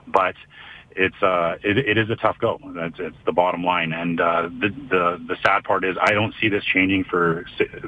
but 0.06 0.34
it's 0.96 1.22
uh 1.22 1.56
it, 1.62 1.78
it 1.78 1.98
is 1.98 2.10
a 2.10 2.16
tough 2.16 2.38
go. 2.38 2.58
That's 2.74 2.96
it's 2.98 3.16
the 3.24 3.32
bottom 3.32 3.64
line. 3.64 3.92
And 3.92 4.20
uh, 4.20 4.42
the 4.42 4.68
the 4.68 5.24
the 5.28 5.36
sad 5.42 5.64
part 5.64 5.84
is 5.84 5.96
I 6.00 6.12
don't 6.12 6.34
see 6.40 6.48
this 6.48 6.64
changing 6.64 7.04
for 7.04 7.44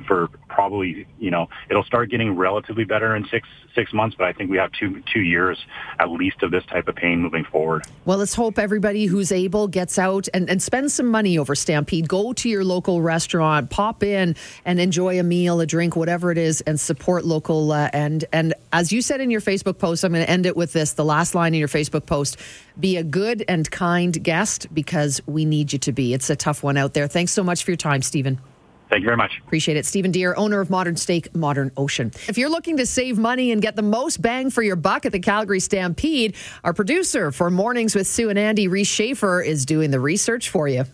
for 0.07 0.29
probably 0.49 1.07
you 1.19 1.31
know 1.31 1.49
it'll 1.71 1.85
start 1.85 2.11
getting 2.11 2.37
relatively 2.37 2.85
better 2.85 3.17
in 3.17 3.27
six 3.29 3.49
six 3.75 3.93
months, 3.93 4.17
but 4.17 4.27
I 4.27 4.33
think 4.33 4.51
we 4.51 4.57
have 4.59 4.71
two 4.73 5.03
two 5.13 5.21
years 5.21 5.59
at 5.99 6.11
least 6.11 6.43
of 6.43 6.51
this 6.51 6.65
type 6.67 6.89
of 6.89 6.95
pain 6.95 7.21
moving 7.21 7.45
forward. 7.45 7.85
Well, 8.05 8.19
let's 8.19 8.35
hope 8.35 8.59
everybody 8.59 9.07
who's 9.07 9.33
able 9.33 9.69
gets 9.69 9.99
out 9.99 10.29
and 10.33 10.49
and 10.49 10.63
spends 10.63 10.95
some 10.95 11.07
money 11.07 11.39
over 11.39 11.55
Stampede. 11.55 12.09
Go 12.09 12.33
to 12.35 12.49
your 12.49 12.65
local 12.65 13.03
restaurant, 13.03 13.71
pop 13.71 14.03
in 14.03 14.37
and 14.65 14.81
enjoy 14.81 15.19
a 15.19 15.23
meal, 15.23 15.61
a 15.61 15.67
drink, 15.67 15.97
whatever 15.97 16.31
it 16.31 16.39
is, 16.39 16.61
and 16.63 16.79
support 16.79 17.25
local. 17.25 17.73
Uh, 17.73 17.91
and 17.93 18.25
and 18.33 18.55
as 18.73 18.93
you 18.93 19.03
said 19.03 19.21
in 19.21 19.31
your 19.31 19.41
Facebook 19.41 19.79
post, 19.79 20.05
I'm 20.05 20.13
going 20.13 20.25
to 20.25 20.31
end 20.31 20.47
it 20.47 20.57
with 20.57 20.73
this. 20.73 20.93
The 20.93 21.05
last 21.05 21.35
line 21.35 21.55
in 21.55 21.61
your 21.61 21.69
Facebook 21.69 22.07
post 22.07 22.39
be 22.79 22.92
a 22.97 23.05
good 23.05 23.45
and 23.49 23.71
kind 23.71 24.23
guest 24.23 24.67
because 24.73 25.21
we 25.27 25.45
need 25.45 25.73
you 25.73 25.79
to 25.81 25.93
be. 25.93 26.15
It's 26.15 26.31
a 26.31 26.37
tough 26.37 26.63
one 26.63 26.77
out 26.77 26.95
there. 26.95 27.09
Thanks 27.09 27.33
so 27.33 27.43
much 27.43 27.65
for 27.65 27.71
your 27.71 27.77
time, 27.77 28.03
Stephen. 28.03 28.41
Thank 28.93 29.05
you 29.05 29.07
very 29.07 29.17
much. 29.17 29.41
Appreciate 29.47 29.79
it. 29.79 29.87
Stephen 29.87 30.11
Deere, 30.11 30.35
owner 30.37 30.61
of 30.61 30.69
Modern 30.69 30.97
Steak, 30.97 31.35
Modern 31.35 31.73
Ocean. 31.79 32.13
If 32.29 32.37
you're 32.37 32.51
looking 32.51 32.77
to 32.77 32.85
save 32.85 33.17
money 33.17 33.51
and 33.51 33.63
get 33.63 33.75
the 33.75 33.83
most 33.83 34.21
bang 34.21 34.51
for 34.51 34.63
your 34.63 34.77
buck 34.77 35.07
at 35.07 35.13
the 35.13 35.19
Calgary 35.19 35.61
Stampede, 35.61 36.37
our 36.63 36.75
producer 36.75 37.33
for 37.33 37.51
Mornings 37.51 37.95
with 37.95 38.07
Sue 38.07 38.29
and 38.29 38.39
Andy, 38.39 38.69
Reese 38.69 38.89
Schaefer, 38.89 39.41
is 39.41 39.65
doing 39.65 39.93
the 39.93 40.01
research 40.01 40.51
for 40.51 40.69
you. 40.69 40.85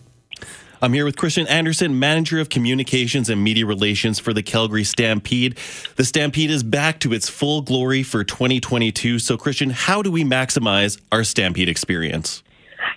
I'm 0.81 0.93
here 0.93 1.03
with 1.03 1.17
Kristen 1.17 1.45
Anderson, 1.47 1.99
Manager 1.99 2.39
of 2.39 2.47
Communications 2.47 3.29
and 3.29 3.43
Media 3.43 3.65
Relations 3.65 4.17
for 4.17 4.31
the 4.31 4.41
Calgary 4.41 4.85
Stampede. 4.85 5.57
The 5.97 6.05
Stampede 6.05 6.49
is 6.49 6.63
back 6.63 7.01
to 7.01 7.11
its 7.11 7.27
full 7.27 7.61
glory 7.61 8.01
for 8.01 8.23
2022. 8.23 9.19
So, 9.19 9.35
Christian, 9.35 9.71
how 9.71 10.01
do 10.01 10.09
we 10.09 10.23
maximize 10.23 10.97
our 11.11 11.25
Stampede 11.25 11.67
experience? 11.67 12.43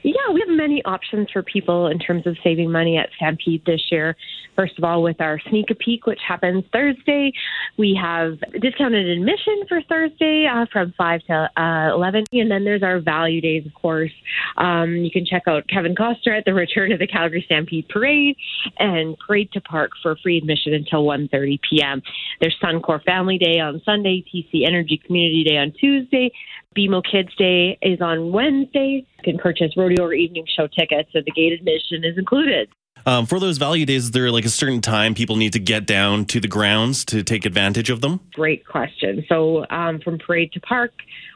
Yeah, 0.05 0.31
we 0.33 0.42
many 0.57 0.83
options 0.85 1.29
for 1.33 1.43
people 1.43 1.89
in 1.89 1.99
terms 1.99 2.27
of 2.27 2.37
saving 2.45 2.71
money 2.71 2.97
at 2.97 3.09
Stampede 3.17 3.65
this 3.65 3.81
year. 3.91 4.17
First 4.57 4.77
of 4.79 4.85
all, 4.85 5.03
with 5.03 5.21
our 5.21 5.41
Sneak 5.49 5.71
a 5.71 5.75
Peek, 5.75 6.07
which 6.07 6.21
happens 6.27 6.65
Thursday, 6.73 7.33
we 7.79 7.99
have 8.01 8.39
discounted 8.61 9.07
admission 9.07 9.63
for 9.69 9.81
Thursday 9.89 10.47
uh, 10.47 10.67
from 10.73 10.93
5 10.97 11.21
to 11.29 11.51
uh, 11.57 11.95
11. 11.95 12.25
And 12.33 12.51
then 12.51 12.65
there's 12.65 12.83
our 12.83 13.01
value 13.01 13.41
days, 13.41 13.67
of 13.67 13.75
course. 13.75 14.13
Um, 14.59 14.97
you 14.97 15.11
can 15.11 15.25
check 15.25 15.45
out 15.47 15.69
Kevin 15.69 15.95
Costner 15.95 16.39
at 16.39 16.45
the 16.45 16.55
Return 16.55 16.93
of 16.93 16.99
the 16.99 17.07
Calgary 17.07 17.43
Stampede 17.47 17.89
Parade 17.89 18.37
and 18.79 19.17
Parade 19.19 19.51
to 19.53 19.61
Park 19.61 19.93
for 20.03 20.17
free 20.23 20.39
admission 20.39 20.75
until 20.75 21.05
1.30 21.05 21.59
p.m. 21.69 22.03
There's 22.41 22.57
Suncor 22.63 23.03
Family 23.05 23.39
Day 23.39 23.59
on 23.59 23.81
Sunday, 23.85 24.25
TC 24.33 24.67
Energy 24.67 25.01
Community 25.05 25.45
Day 25.45 25.57
on 25.57 25.73
Tuesday, 25.73 26.31
BMO 26.77 27.03
Kids 27.05 27.35
Day 27.37 27.79
is 27.83 28.01
on 28.01 28.33
Wednesday. 28.33 29.07
You 29.19 29.23
can 29.25 29.39
purchase 29.39 29.77
rodeo 29.77 30.05
or 30.05 30.15
evening 30.15 30.47
show 30.57 30.67
tickets, 30.67 31.11
so 31.13 31.21
the 31.25 31.33
gate 31.33 31.53
admission 31.53 32.05
is 32.05 32.19
included. 32.19 32.69
Um, 33.05 33.27
for 33.27 33.41
those 33.41 33.59
value 33.59 33.85
days, 33.85 34.05
is 34.05 34.11
there 34.13 34.31
like 34.31 34.45
a 34.45 34.51
certain 34.51 34.81
time 34.81 35.15
people 35.15 35.37
need 35.37 35.55
to 35.55 35.59
get 35.59 35.87
down 35.87 36.25
to 36.27 36.41
the 36.41 36.49
grounds 36.49 37.05
to 37.07 37.23
take 37.23 37.45
advantage 37.45 37.91
of 37.91 38.01
them? 38.01 38.21
Great 38.33 38.67
question. 38.67 39.25
So 39.29 39.67
um, 39.71 40.01
from 40.01 40.19
parade 40.19 40.53
to 40.53 40.61
park, 40.61 40.93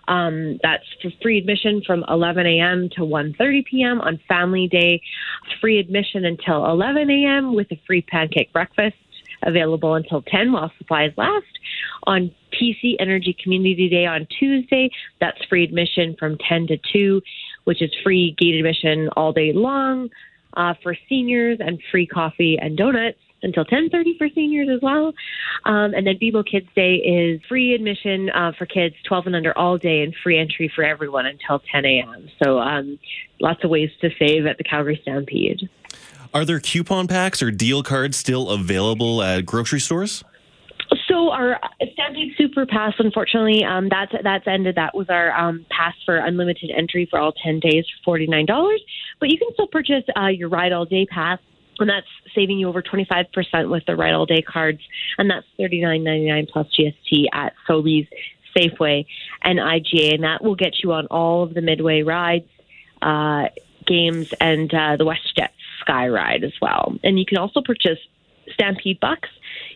um, 0.06 0.58
that's 0.62 0.84
for 1.02 1.10
free 1.20 1.38
admission 1.38 1.82
from 1.84 2.04
11 2.08 2.46
a.m. 2.46 2.88
to 2.96 3.00
1:30 3.00 3.64
p.m. 3.64 4.00
on 4.00 4.20
Family 4.28 4.68
Day. 4.68 5.02
Free 5.60 5.80
admission 5.80 6.24
until 6.24 6.64
11 6.66 7.10
a.m. 7.10 7.54
with 7.54 7.70
a 7.72 7.80
free 7.86 8.02
pancake 8.02 8.52
breakfast 8.52 8.96
available 9.42 9.94
until 9.94 10.22
10 10.22 10.52
while 10.52 10.70
supplies 10.78 11.12
last. 11.16 11.46
On 12.06 12.30
TC 12.60 12.96
Energy 12.98 13.36
Community 13.42 13.88
Day 13.88 14.06
on 14.06 14.26
Tuesday, 14.38 14.90
that's 15.20 15.42
free 15.44 15.64
admission 15.64 16.16
from 16.18 16.38
10 16.48 16.68
to 16.68 16.78
2, 16.92 17.22
which 17.64 17.82
is 17.82 17.90
free 18.02 18.34
gate 18.38 18.54
admission 18.54 19.08
all 19.16 19.32
day 19.32 19.52
long 19.52 20.10
uh, 20.54 20.74
for 20.82 20.96
seniors 21.08 21.58
and 21.60 21.80
free 21.90 22.06
coffee 22.06 22.58
and 22.60 22.76
donuts 22.76 23.18
until 23.42 23.64
10:30 23.64 24.18
for 24.18 24.28
seniors 24.34 24.68
as 24.68 24.80
well. 24.82 25.12
Um, 25.64 25.94
and 25.94 26.06
then 26.06 26.18
BMO 26.18 26.44
Kids 26.44 26.68
Day 26.74 26.96
is 26.96 27.40
free 27.48 27.74
admission 27.74 28.30
uh, 28.30 28.52
for 28.58 28.66
kids 28.66 28.94
12 29.06 29.26
and 29.26 29.36
under 29.36 29.56
all 29.56 29.78
day 29.78 30.02
and 30.02 30.14
free 30.22 30.38
entry 30.38 30.70
for 30.74 30.84
everyone 30.84 31.26
until 31.26 31.60
10 31.70 31.84
a.m. 31.84 32.28
So 32.42 32.58
um, 32.58 32.98
lots 33.40 33.62
of 33.62 33.70
ways 33.70 33.90
to 34.00 34.10
save 34.18 34.46
at 34.46 34.58
the 34.58 34.64
Calgary 34.64 34.98
Stampede. 35.02 35.68
Are 36.34 36.44
there 36.44 36.60
coupon 36.60 37.06
packs 37.06 37.42
or 37.42 37.50
deal 37.50 37.82
cards 37.82 38.16
still 38.16 38.50
available 38.50 39.22
at 39.22 39.46
grocery 39.46 39.80
stores? 39.80 40.24
So 41.08 41.30
our 41.30 41.60
Stampede 41.92 42.32
Super 42.36 42.66
Pass, 42.66 42.94
unfortunately, 42.98 43.64
um, 43.64 43.88
that's 43.88 44.12
that's 44.24 44.46
ended. 44.46 44.74
That 44.74 44.94
was 44.94 45.08
our 45.08 45.32
um, 45.36 45.64
pass 45.70 45.94
for 46.04 46.16
unlimited 46.16 46.70
entry 46.76 47.06
for 47.08 47.18
all 47.18 47.32
ten 47.32 47.60
days 47.60 47.84
for 47.84 48.04
forty 48.04 48.26
nine 48.26 48.46
dollars. 48.46 48.82
But 49.20 49.30
you 49.30 49.38
can 49.38 49.48
still 49.52 49.68
purchase 49.68 50.04
uh, 50.16 50.28
your 50.28 50.48
Ride 50.48 50.72
All 50.72 50.84
Day 50.84 51.06
Pass, 51.06 51.38
and 51.78 51.88
that's 51.88 52.06
saving 52.34 52.58
you 52.58 52.68
over 52.68 52.82
twenty 52.82 53.04
five 53.04 53.26
percent 53.32 53.70
with 53.70 53.84
the 53.86 53.94
Ride 53.94 54.14
All 54.14 54.26
Day 54.26 54.42
cards, 54.42 54.80
and 55.16 55.30
that's 55.30 55.46
thirty 55.56 55.80
nine 55.80 56.02
ninety 56.02 56.28
nine 56.28 56.46
plus 56.52 56.66
GST 56.76 57.26
at 57.32 57.52
Sobeys, 57.68 58.08
Safeway, 58.56 59.06
and 59.42 59.60
IGA, 59.60 60.14
and 60.14 60.24
that 60.24 60.42
will 60.42 60.56
get 60.56 60.82
you 60.82 60.92
on 60.92 61.06
all 61.06 61.44
of 61.44 61.54
the 61.54 61.62
Midway 61.62 62.02
rides. 62.02 62.48
Uh, 63.00 63.44
games 63.86 64.34
and 64.40 64.72
uh, 64.74 64.96
the 64.96 65.04
WestJet 65.04 65.50
Sky 65.80 66.08
Ride 66.08 66.42
as 66.42 66.54
well. 66.60 66.96
And 67.04 67.18
you 67.18 67.24
can 67.24 67.38
also 67.38 67.60
purchase 67.60 67.98
Stampede 68.52 69.00
Bucks. 69.00 69.28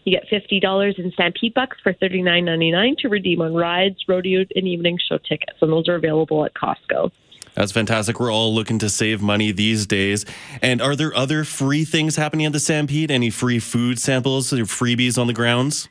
You 0.05 0.19
get 0.19 0.29
fifty 0.29 0.61
dollars 0.61 0.95
in 0.99 1.13
Stampede 1.13 1.55
Bucks 1.55 1.77
for 1.83 1.93
thirty 1.93 2.23
nine 2.23 2.45
ninety 2.45 2.71
nine 2.71 2.97
to 3.01 3.09
redeem 3.09 3.43
on 3.43 3.55
rides, 3.55 3.99
rodeo, 4.09 4.45
and 4.55 4.67
evening 4.67 4.99
show 5.09 5.19
tickets, 5.19 5.59
and 5.61 5.71
those 5.73 5.89
are 5.89 5.97
available 5.97 6.45
at 6.45 6.55
Costco. 6.55 7.11
That's 7.55 7.73
fantastic. 7.73 8.21
We're 8.21 8.33
all 8.33 8.55
looking 8.55 8.79
to 8.79 8.89
save 8.89 9.21
money 9.21 9.51
these 9.53 9.87
days. 9.87 10.25
And 10.63 10.81
are 10.81 10.95
there 10.95 11.15
other 11.17 11.45
free 11.45 11.85
things 11.85 12.17
happening 12.17 12.47
at 12.47 12.53
the 12.53 12.61
Stampede? 12.61 13.11
Any 13.11 13.29
free 13.29 13.59
food 13.59 13.99
samples 13.99 14.53
or 14.53 14.59
freebies 14.59 15.19
on 15.19 15.27
the 15.27 15.33
grounds? 15.33 15.89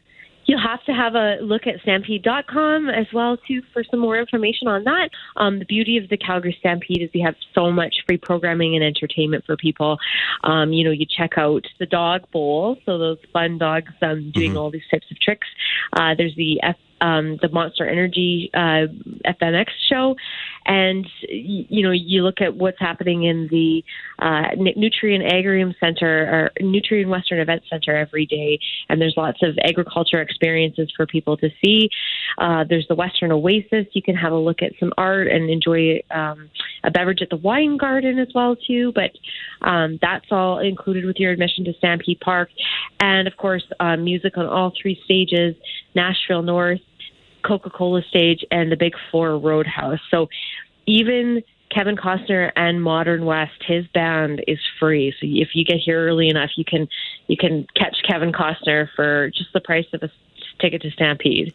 You'll 0.50 0.60
have 0.60 0.84
to 0.86 0.94
have 0.94 1.14
a 1.14 1.38
look 1.44 1.68
at 1.68 1.80
stampede.com 1.84 2.90
as 2.90 3.06
well 3.14 3.38
too 3.48 3.62
for 3.72 3.84
some 3.84 4.00
more 4.00 4.18
information 4.18 4.68
on 4.68 4.84
that. 4.86 5.10
Um, 5.38 5.60
the 5.60 5.66
beauty 5.66 5.98
of 5.98 6.10
the 6.10 6.18
Calgary 6.18 6.58
Stampede 6.60 7.04
is 7.04 7.10
we 7.14 7.22
have 7.22 7.36
so 7.54 7.72
much 7.72 7.98
free 8.08 8.18
programming 8.18 8.74
and 8.74 8.84
entertainment 8.84 9.46
for 9.46 9.56
people. 9.56 10.00
Um, 10.44 10.74
you 10.74 10.84
know, 10.84 10.90
you 10.90 11.06
check 11.06 11.38
out 11.38 11.66
the 11.78 11.86
dog 11.86 12.32
bowl, 12.32 12.78
so 12.84 12.98
those 12.98 13.20
fun 13.32 13.60
dogs 13.60 13.94
um, 14.02 14.32
doing 14.32 14.50
mm-hmm. 14.50 14.58
all 14.58 14.72
these 14.72 14.82
types 14.90 15.06
of 15.12 15.20
tricks. 15.20 15.48
Uh, 15.94 16.16
there's 16.18 16.36
the 16.36 16.60
F 16.64 16.78
um, 17.02 17.38
the 17.42 17.50
Monster 17.50 17.88
Energy 17.88 18.50
uh, 18.54 18.88
FMX 19.26 19.68
show, 19.90 20.16
and 20.66 21.08
you 21.28 21.84
know 21.84 21.92
you 21.92 22.24
look 22.24 22.42
at 22.42 22.56
what's 22.56 22.80
happening 22.80 23.24
in 23.24 23.48
the 23.50 23.84
uh, 24.20 24.56
Nutrien 24.56 25.22
Agrarium 25.32 25.74
Center 25.80 26.52
or 26.60 26.64
Nutrien 26.64 27.08
Western 27.08 27.40
Event 27.40 27.64
Center 27.70 27.96
every 27.96 28.26
day, 28.26 28.60
and 28.90 29.02
there's 29.02 29.16
lots 29.18 29.40
of 29.42 29.58
agriculture 29.64 30.22
experiences 30.22 30.92
for 30.96 31.06
people 31.06 31.38
to 31.38 31.50
see. 31.64 31.90
Uh, 32.38 32.64
there's 32.68 32.88
the 32.88 32.96
Western 32.96 33.32
Oasis. 33.32 33.88
You 33.94 34.02
can 34.02 34.16
have 34.16 34.32
a 34.32 34.38
look 34.38 34.62
at 34.62 34.74
some 34.80 34.94
art 34.98 35.28
and 35.28 35.50
enjoy 35.50 36.02
um, 36.12 36.50
a 36.84 36.92
beverage 36.92 37.22
at 37.22 37.30
the 37.30 37.38
Wine 37.38 37.78
Garden 37.78 38.20
as 38.20 38.28
well 38.36 38.56
too. 38.56 38.94
But 38.94 39.12
um, 39.68 40.00
that's 40.02 40.26
all 40.32 40.60
included 40.60 41.06
with 41.06 41.18
your 41.18 41.32
admission 41.32 41.66
to 41.66 41.74
Stampede 41.78 42.20
Park, 42.20 42.50
and 43.00 43.28
of 43.28 43.38
course 43.38 43.64
uh, 43.80 43.98
music 43.98 44.38
on 44.38 44.46
all 44.46 44.74
three 44.80 45.00
stages: 45.06 45.56
Nashville 45.96 46.44
North. 46.44 46.80
Coca 47.50 47.72
Cola 47.72 48.04
stage 48.08 48.46
and 48.52 48.72
the 48.72 48.78
Big 48.78 48.94
Four 49.12 49.40
Roadhouse. 49.40 50.00
So 50.12 50.30
even 50.86 51.42
Kevin 51.74 51.96
Costner 51.96 52.52
and 52.56 52.82
Modern 52.82 53.26
West, 53.26 53.64
his 53.68 53.88
band 53.88 54.44
is 54.48 54.60
free. 54.80 55.12
So 55.20 55.26
if 55.28 55.50
you 55.56 55.66
get 55.66 55.78
here 55.78 56.08
early 56.08 56.30
enough, 56.30 56.52
you 56.56 56.64
can 56.64 56.88
you 57.28 57.38
can 57.38 57.66
catch 57.76 57.98
Kevin 58.08 58.32
Costner 58.32 58.88
for 58.96 59.32
just 59.32 59.52
the 59.54 59.60
price 59.60 59.88
of 59.94 60.04
a 60.04 60.12
ticket 60.62 60.84
to 60.84 60.92
Stampede. 60.92 61.54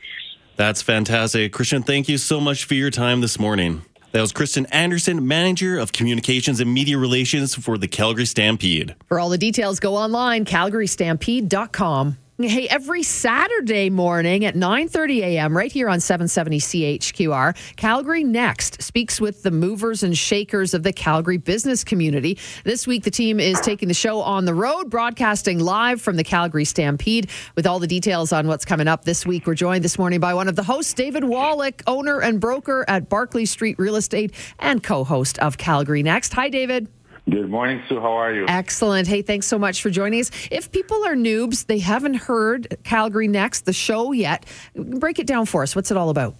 That's 0.56 0.82
fantastic. 0.82 1.52
Kristen, 1.52 1.82
thank 1.82 2.08
you 2.08 2.18
so 2.18 2.40
much 2.40 2.64
for 2.64 2.74
your 2.74 2.90
time 2.90 3.20
this 3.20 3.38
morning. 3.38 3.82
That 4.12 4.20
was 4.20 4.32
Kristen 4.32 4.66
Anderson, 4.66 5.26
Manager 5.26 5.78
of 5.78 5.92
Communications 5.92 6.60
and 6.60 6.72
Media 6.72 6.98
Relations 6.98 7.54
for 7.56 7.76
the 7.76 7.88
Calgary 7.88 8.26
Stampede. 8.26 8.94
For 9.08 9.18
all 9.18 9.28
the 9.28 9.38
details, 9.38 9.80
go 9.80 9.96
online, 9.96 10.44
calgarystampede.com. 10.44 12.18
Hey, 12.36 12.66
every 12.66 13.04
Saturday 13.04 13.90
morning 13.90 14.44
at 14.44 14.56
9:30 14.56 15.20
a.m. 15.20 15.56
right 15.56 15.70
here 15.70 15.88
on 15.88 16.00
770 16.00 16.58
CHQR, 16.58 17.76
Calgary 17.76 18.24
Next 18.24 18.82
speaks 18.82 19.20
with 19.20 19.44
the 19.44 19.52
movers 19.52 20.02
and 20.02 20.18
shakers 20.18 20.74
of 20.74 20.82
the 20.82 20.92
Calgary 20.92 21.36
business 21.36 21.84
community. 21.84 22.36
This 22.64 22.88
week 22.88 23.04
the 23.04 23.12
team 23.12 23.38
is 23.38 23.60
taking 23.60 23.86
the 23.86 23.94
show 23.94 24.20
on 24.20 24.46
the 24.46 24.54
road, 24.54 24.90
broadcasting 24.90 25.60
live 25.60 26.02
from 26.02 26.16
the 26.16 26.24
Calgary 26.24 26.64
Stampede 26.64 27.30
with 27.54 27.68
all 27.68 27.78
the 27.78 27.86
details 27.86 28.32
on 28.32 28.48
what's 28.48 28.64
coming 28.64 28.88
up 28.88 29.04
this 29.04 29.24
week. 29.24 29.46
We're 29.46 29.54
joined 29.54 29.84
this 29.84 29.96
morning 29.96 30.18
by 30.18 30.34
one 30.34 30.48
of 30.48 30.56
the 30.56 30.64
hosts, 30.64 30.92
David 30.92 31.22
Wallach, 31.22 31.84
owner 31.86 32.20
and 32.20 32.40
broker 32.40 32.84
at 32.88 33.08
Barclay 33.08 33.44
Street 33.44 33.78
Real 33.78 33.94
Estate 33.94 34.34
and 34.58 34.82
co-host 34.82 35.38
of 35.38 35.56
Calgary 35.56 36.02
Next. 36.02 36.32
Hi 36.32 36.48
David. 36.48 36.88
Good 37.28 37.48
morning, 37.48 37.82
Sue. 37.88 38.00
How 38.00 38.12
are 38.12 38.34
you? 38.34 38.44
Excellent. 38.48 39.08
Hey, 39.08 39.22
thanks 39.22 39.46
so 39.46 39.58
much 39.58 39.80
for 39.80 39.88
joining 39.88 40.20
us. 40.20 40.30
If 40.50 40.70
people 40.70 41.02
are 41.06 41.14
noobs, 41.14 41.66
they 41.66 41.78
haven't 41.78 42.14
heard 42.14 42.76
Calgary 42.84 43.28
Next, 43.28 43.62
the 43.62 43.72
show 43.72 44.12
yet, 44.12 44.44
break 44.74 45.18
it 45.18 45.26
down 45.26 45.46
for 45.46 45.62
us. 45.62 45.74
What's 45.74 45.90
it 45.90 45.96
all 45.96 46.10
about? 46.10 46.34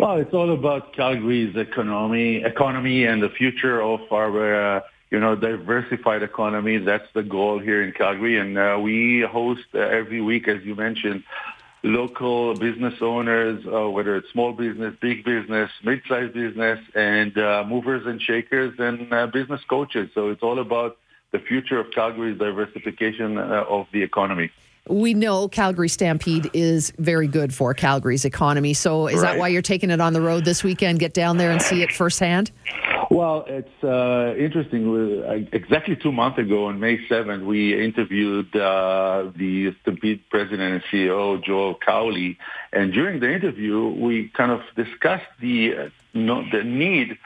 Well, 0.00 0.16
it's 0.16 0.34
all 0.34 0.52
about 0.52 0.92
Calgary's 0.96 1.54
economy, 1.54 2.42
economy, 2.42 3.04
and 3.04 3.22
the 3.22 3.28
future 3.28 3.80
of 3.80 4.00
our, 4.10 4.76
uh, 4.76 4.80
you 5.12 5.20
know, 5.20 5.36
diversified 5.36 6.24
economy. 6.24 6.78
That's 6.78 7.06
the 7.14 7.22
goal 7.22 7.60
here 7.60 7.80
in 7.84 7.92
Calgary, 7.92 8.38
and 8.38 8.58
uh, 8.58 8.78
we 8.82 9.20
host 9.20 9.66
uh, 9.72 9.78
every 9.78 10.20
week, 10.20 10.48
as 10.48 10.64
you 10.64 10.74
mentioned, 10.74 11.22
local 11.82 12.54
business 12.54 12.94
owners, 13.00 13.64
uh, 13.66 13.88
whether 13.90 14.16
it's 14.16 14.30
small 14.30 14.52
business, 14.52 14.94
big 15.00 15.24
business, 15.24 15.70
mid-sized 15.82 16.32
business, 16.32 16.78
and 16.94 17.36
uh, 17.36 17.64
movers 17.66 18.06
and 18.06 18.20
shakers 18.20 18.74
and 18.78 19.12
uh, 19.12 19.26
business 19.26 19.60
coaches. 19.68 20.10
So 20.14 20.30
it's 20.30 20.42
all 20.42 20.58
about 20.60 20.98
the 21.32 21.38
future 21.38 21.80
of 21.80 21.90
Calgary's 21.90 22.38
diversification 22.38 23.38
uh, 23.38 23.64
of 23.68 23.86
the 23.92 24.02
economy. 24.02 24.50
We 24.88 25.14
know 25.14 25.48
Calgary 25.48 25.88
Stampede 25.88 26.50
is 26.52 26.92
very 26.98 27.28
good 27.28 27.54
for 27.54 27.72
Calgary's 27.72 28.24
economy. 28.24 28.74
So 28.74 29.06
is 29.06 29.14
right. 29.14 29.32
that 29.32 29.38
why 29.38 29.48
you're 29.48 29.62
taking 29.62 29.90
it 29.90 30.00
on 30.00 30.12
the 30.12 30.20
road 30.20 30.44
this 30.44 30.64
weekend? 30.64 30.98
Get 30.98 31.14
down 31.14 31.36
there 31.36 31.52
and 31.52 31.62
see 31.62 31.82
it 31.82 31.92
firsthand? 31.92 32.50
Well, 33.10 33.44
it's 33.46 33.84
uh, 33.84 34.34
interesting. 34.38 35.24
Uh, 35.24 35.44
exactly 35.52 35.96
two 35.96 36.12
months 36.12 36.38
ago, 36.38 36.66
on 36.66 36.78
May 36.78 36.98
7th, 37.08 37.44
we 37.44 37.82
interviewed 37.82 38.54
uh, 38.54 39.30
the 39.36 39.74
Stampede 39.82 40.22
president 40.30 40.74
and 40.74 40.82
CEO, 40.84 41.42
Joel 41.42 41.74
Cowley. 41.74 42.38
And 42.72 42.92
during 42.92 43.20
the 43.20 43.32
interview, 43.32 43.88
we 43.88 44.28
kind 44.28 44.52
of 44.52 44.60
discussed 44.76 45.26
the, 45.40 45.76
uh, 45.76 45.88
no, 46.14 46.44
the 46.50 46.62
need 46.62 47.18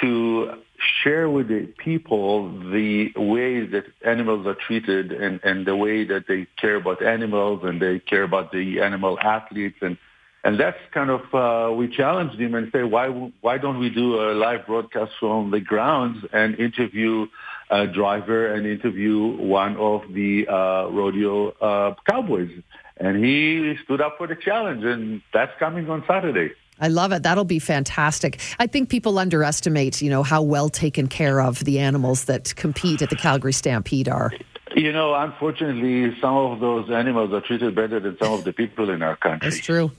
to 0.00 0.58
share 1.02 1.30
with 1.30 1.48
the 1.48 1.66
people 1.78 2.48
the 2.70 3.12
ways 3.16 3.70
that 3.72 3.84
animals 4.04 4.46
are 4.46 4.54
treated 4.54 5.12
and, 5.12 5.40
and 5.42 5.66
the 5.66 5.76
way 5.76 6.04
that 6.04 6.26
they 6.26 6.46
care 6.60 6.76
about 6.76 7.02
animals 7.02 7.60
and 7.64 7.80
they 7.80 7.98
care 7.98 8.22
about 8.22 8.52
the 8.52 8.80
animal 8.80 9.18
athletes 9.20 9.78
and 9.80 9.96
and 10.44 10.60
that's 10.60 10.78
kind 10.92 11.10
of 11.10 11.34
uh, 11.34 11.72
we 11.74 11.88
challenged 11.88 12.38
him 12.38 12.54
and 12.54 12.70
say 12.70 12.82
why 12.84 13.08
why 13.40 13.58
don't 13.58 13.80
we 13.80 13.90
do 13.90 14.20
a 14.20 14.32
live 14.34 14.66
broadcast 14.66 15.12
from 15.18 15.50
the 15.50 15.60
grounds 15.60 16.24
and 16.32 16.54
interview 16.60 17.26
a 17.70 17.86
driver 17.86 18.52
and 18.52 18.66
interview 18.66 19.24
one 19.24 19.76
of 19.78 20.02
the 20.12 20.46
uh, 20.46 20.86
rodeo 20.90 21.48
uh, 21.48 21.94
cowboys 22.08 22.50
and 22.98 23.24
he 23.24 23.74
stood 23.84 24.00
up 24.00 24.18
for 24.18 24.26
the 24.26 24.36
challenge 24.36 24.84
and 24.84 25.22
that's 25.32 25.52
coming 25.58 25.88
on 25.90 26.04
Saturday. 26.06 26.52
I 26.80 26.88
love 26.88 27.12
it. 27.12 27.22
That'll 27.22 27.44
be 27.44 27.60
fantastic. 27.60 28.40
I 28.58 28.66
think 28.66 28.88
people 28.88 29.18
underestimate, 29.18 30.02
you 30.02 30.10
know, 30.10 30.24
how 30.24 30.42
well 30.42 30.68
taken 30.68 31.06
care 31.06 31.40
of 31.40 31.64
the 31.64 31.78
animals 31.78 32.24
that 32.24 32.54
compete 32.56 33.00
at 33.00 33.10
the 33.10 33.16
Calgary 33.16 33.52
Stampede 33.52 34.08
are. 34.08 34.32
You 34.76 34.90
know, 34.90 35.14
unfortunately, 35.14 36.16
some 36.20 36.34
of 36.34 36.58
those 36.58 36.90
animals 36.90 37.32
are 37.32 37.40
treated 37.40 37.76
better 37.76 38.00
than 38.00 38.18
some 38.20 38.32
of 38.32 38.42
the 38.42 38.52
people 38.52 38.90
in 38.90 39.02
our 39.02 39.16
country. 39.16 39.48
It's 39.48 39.58
true. 39.58 39.92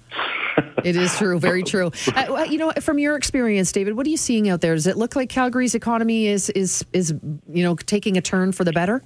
it 0.84 0.96
is 0.96 1.16
true. 1.18 1.40
Very 1.40 1.64
true. 1.64 1.92
Uh, 2.16 2.46
you 2.50 2.58
know, 2.58 2.72
from 2.82 2.98
your 2.98 3.16
experience, 3.16 3.72
David, 3.72 3.96
what 3.96 4.08
are 4.08 4.10
you 4.10 4.18
seeing 4.18 4.48
out 4.50 4.62
there? 4.62 4.74
Does 4.74 4.88
it 4.88 4.98
look 4.98 5.16
like 5.16 5.30
Calgary's 5.30 5.76
economy 5.76 6.28
is 6.28 6.50
is 6.52 6.86
is 6.94 7.14
you 7.50 7.64
know 7.64 7.76
taking 7.76 8.18
a 8.18 8.22
turn 8.22 8.52
for 8.52 8.64
the 8.64 8.72
better? 8.72 9.02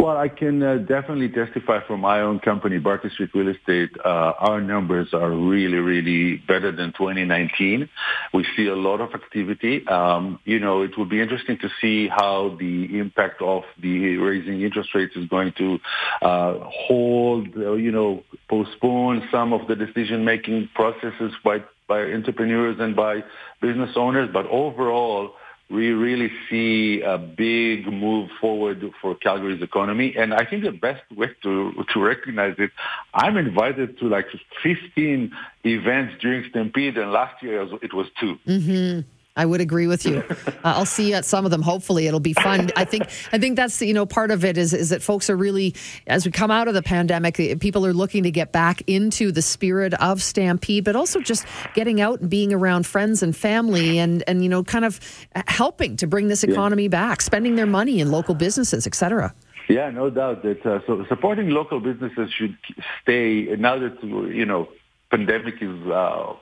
Well, 0.00 0.16
I 0.16 0.28
can 0.28 0.62
uh, 0.62 0.76
definitely 0.76 1.28
testify 1.28 1.84
from 1.84 2.00
my 2.00 2.20
own 2.20 2.38
company, 2.38 2.78
Barclay 2.78 3.10
Street 3.10 3.30
Real 3.34 3.48
Estate. 3.48 3.90
Uh, 4.04 4.32
our 4.38 4.60
numbers 4.60 5.08
are 5.12 5.30
really, 5.30 5.78
really 5.78 6.36
better 6.46 6.70
than 6.70 6.92
2019. 6.92 7.88
We 8.32 8.46
see 8.56 8.68
a 8.68 8.76
lot 8.76 9.00
of 9.00 9.12
activity. 9.12 9.84
Um, 9.88 10.38
you 10.44 10.60
know, 10.60 10.82
it 10.82 10.96
will 10.96 11.04
be 11.04 11.20
interesting 11.20 11.58
to 11.62 11.68
see 11.80 12.06
how 12.06 12.56
the 12.60 12.96
impact 12.96 13.42
of 13.42 13.64
the 13.82 14.18
raising 14.18 14.62
interest 14.62 14.90
rates 14.94 15.16
is 15.16 15.26
going 15.26 15.52
to 15.58 15.80
uh, 16.22 16.58
hold, 16.62 17.48
uh, 17.56 17.72
you 17.72 17.90
know, 17.90 18.22
postpone 18.48 19.28
some 19.32 19.52
of 19.52 19.66
the 19.66 19.74
decision-making 19.74 20.68
processes 20.76 21.32
by 21.44 21.58
by 21.88 22.02
entrepreneurs 22.02 22.76
and 22.78 22.94
by 22.94 23.24
business 23.60 23.90
owners. 23.96 24.28
But 24.32 24.46
overall, 24.46 25.32
we 25.70 25.90
really 25.90 26.30
see 26.48 27.02
a 27.02 27.18
big 27.18 27.86
move 27.86 28.30
forward 28.40 28.82
for 29.02 29.14
Calgary's 29.14 29.62
economy. 29.62 30.14
And 30.16 30.32
I 30.32 30.44
think 30.44 30.64
the 30.64 30.72
best 30.72 31.02
way 31.14 31.28
to, 31.42 31.84
to 31.92 32.00
recognize 32.00 32.54
it, 32.58 32.70
I'm 33.12 33.36
invited 33.36 33.98
to 33.98 34.08
like 34.08 34.26
15 34.62 35.30
events 35.64 36.14
during 36.20 36.48
Stampede, 36.50 36.96
and 36.96 37.12
last 37.12 37.42
year 37.42 37.62
it 37.82 37.92
was 37.92 38.06
2 38.20 38.38
mm-hmm. 38.46 39.00
I 39.38 39.46
would 39.46 39.60
agree 39.60 39.86
with 39.86 40.04
you. 40.04 40.22
Uh, 40.58 40.74
I'll 40.76 40.86
see 40.86 41.10
you 41.10 41.14
at 41.14 41.24
some 41.24 41.44
of 41.44 41.52
them. 41.52 41.62
Hopefully, 41.62 42.08
it'll 42.08 42.18
be 42.18 42.32
fun. 42.32 42.70
I 42.74 42.84
think. 42.84 43.04
I 43.32 43.38
think 43.38 43.54
that's 43.54 43.80
you 43.80 43.94
know 43.94 44.06
part 44.06 44.32
of 44.32 44.44
it 44.44 44.58
is 44.58 44.74
is 44.74 44.88
that 44.88 45.02
folks 45.02 45.30
are 45.30 45.36
really 45.36 45.74
as 46.08 46.26
we 46.26 46.32
come 46.32 46.50
out 46.50 46.66
of 46.66 46.74
the 46.74 46.82
pandemic, 46.82 47.38
eh, 47.38 47.54
people 47.54 47.86
are 47.86 47.92
looking 47.92 48.24
to 48.24 48.30
get 48.32 48.50
back 48.50 48.82
into 48.88 49.30
the 49.30 49.40
spirit 49.40 49.94
of 49.94 50.20
Stampede, 50.20 50.84
but 50.84 50.96
also 50.96 51.20
just 51.20 51.46
getting 51.74 52.00
out 52.00 52.20
and 52.20 52.28
being 52.28 52.52
around 52.52 52.86
friends 52.86 53.22
and 53.22 53.36
family, 53.36 53.98
and 53.98 54.24
and 54.26 54.42
you 54.42 54.48
know 54.48 54.64
kind 54.64 54.84
of 54.84 54.98
helping 55.46 55.96
to 55.98 56.08
bring 56.08 56.26
this 56.26 56.42
economy 56.42 56.84
yeah. 56.84 56.88
back, 56.88 57.22
spending 57.22 57.54
their 57.54 57.66
money 57.66 58.00
in 58.00 58.10
local 58.10 58.34
businesses, 58.34 58.84
etc. 58.84 59.32
Yeah, 59.68 59.90
no 59.90 60.10
doubt 60.10 60.42
that 60.42 60.64
uh, 60.66 60.80
so 60.86 61.04
supporting 61.08 61.50
local 61.50 61.78
businesses 61.78 62.32
should 62.32 62.56
stay 63.02 63.54
now 63.56 63.78
that 63.78 64.02
you 64.02 64.46
know 64.46 64.68
pandemic 65.10 65.54
is 65.60 65.86
uh, 65.86 66.34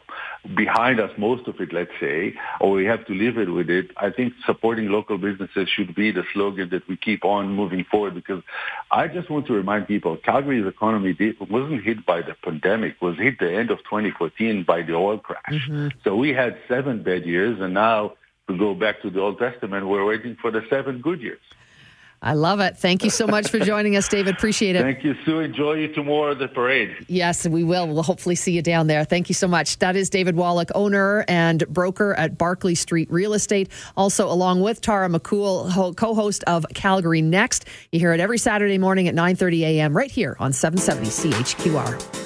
behind 0.54 1.00
us, 1.00 1.10
most 1.18 1.46
of 1.48 1.60
it, 1.60 1.72
let's 1.72 1.90
say, 2.00 2.34
or 2.60 2.72
we 2.72 2.84
have 2.84 3.06
to 3.06 3.14
live 3.14 3.38
it 3.38 3.50
with 3.50 3.70
it, 3.70 3.90
I 3.96 4.10
think 4.10 4.32
supporting 4.44 4.88
local 4.88 5.18
businesses 5.18 5.68
should 5.68 5.94
be 5.94 6.10
the 6.10 6.24
slogan 6.32 6.70
that 6.70 6.86
we 6.88 6.96
keep 6.96 7.24
on 7.24 7.54
moving 7.54 7.84
forward 7.90 8.14
because 8.14 8.42
I 8.90 9.08
just 9.08 9.30
want 9.30 9.46
to 9.46 9.52
remind 9.52 9.86
people 9.86 10.16
Calgary's 10.16 10.66
economy 10.66 11.12
did, 11.12 11.36
wasn't 11.50 11.84
hit 11.84 12.04
by 12.06 12.22
the 12.22 12.34
pandemic, 12.42 13.00
was 13.00 13.16
hit 13.16 13.38
the 13.38 13.52
end 13.52 13.70
of 13.70 13.78
2014 13.78 14.64
by 14.64 14.82
the 14.82 14.94
oil 14.94 15.18
crash. 15.18 15.40
Mm-hmm. 15.50 15.88
So 16.04 16.16
we 16.16 16.30
had 16.30 16.58
seven 16.68 17.02
bad 17.02 17.24
years 17.24 17.60
and 17.60 17.74
now 17.74 18.14
to 18.48 18.56
go 18.56 18.74
back 18.74 19.02
to 19.02 19.10
the 19.10 19.20
Old 19.20 19.38
Testament, 19.38 19.88
we're 19.88 20.04
waiting 20.04 20.36
for 20.40 20.50
the 20.50 20.62
seven 20.70 21.00
good 21.00 21.20
years. 21.20 21.40
I 22.22 22.32
love 22.32 22.60
it. 22.60 22.76
Thank 22.76 23.04
you 23.04 23.10
so 23.10 23.26
much 23.26 23.50
for 23.50 23.58
joining 23.58 23.96
us, 23.96 24.08
David. 24.08 24.34
Appreciate 24.34 24.74
it. 24.74 24.82
Thank 24.82 25.04
you, 25.04 25.14
Sue. 25.24 25.40
Enjoy 25.40 25.74
you 25.74 25.92
tomorrow 25.92 26.32
at 26.32 26.38
the 26.38 26.48
parade. 26.48 26.96
Yes, 27.08 27.46
we 27.46 27.62
will. 27.62 27.86
We'll 27.86 28.02
hopefully 28.02 28.34
see 28.34 28.52
you 28.52 28.62
down 28.62 28.86
there. 28.86 29.04
Thank 29.04 29.28
you 29.28 29.34
so 29.34 29.46
much. 29.46 29.78
That 29.78 29.96
is 29.96 30.10
David 30.10 30.34
Wallach, 30.34 30.70
owner 30.74 31.24
and 31.28 31.66
broker 31.68 32.14
at 32.14 32.38
Barclay 32.38 32.74
Street 32.74 33.10
Real 33.10 33.34
Estate. 33.34 33.68
Also, 33.96 34.28
along 34.28 34.62
with 34.62 34.80
Tara 34.80 35.08
McCool, 35.08 35.96
co-host 35.96 36.42
of 36.44 36.66
Calgary 36.74 37.22
Next. 37.22 37.66
You 37.92 38.00
hear 38.00 38.12
it 38.12 38.20
every 38.20 38.38
Saturday 38.38 38.78
morning 38.78 39.08
at 39.08 39.14
9:30 39.14 39.60
a.m. 39.60 39.96
right 39.96 40.10
here 40.10 40.36
on 40.40 40.52
770 40.52 41.30
CHQR. 41.30 42.25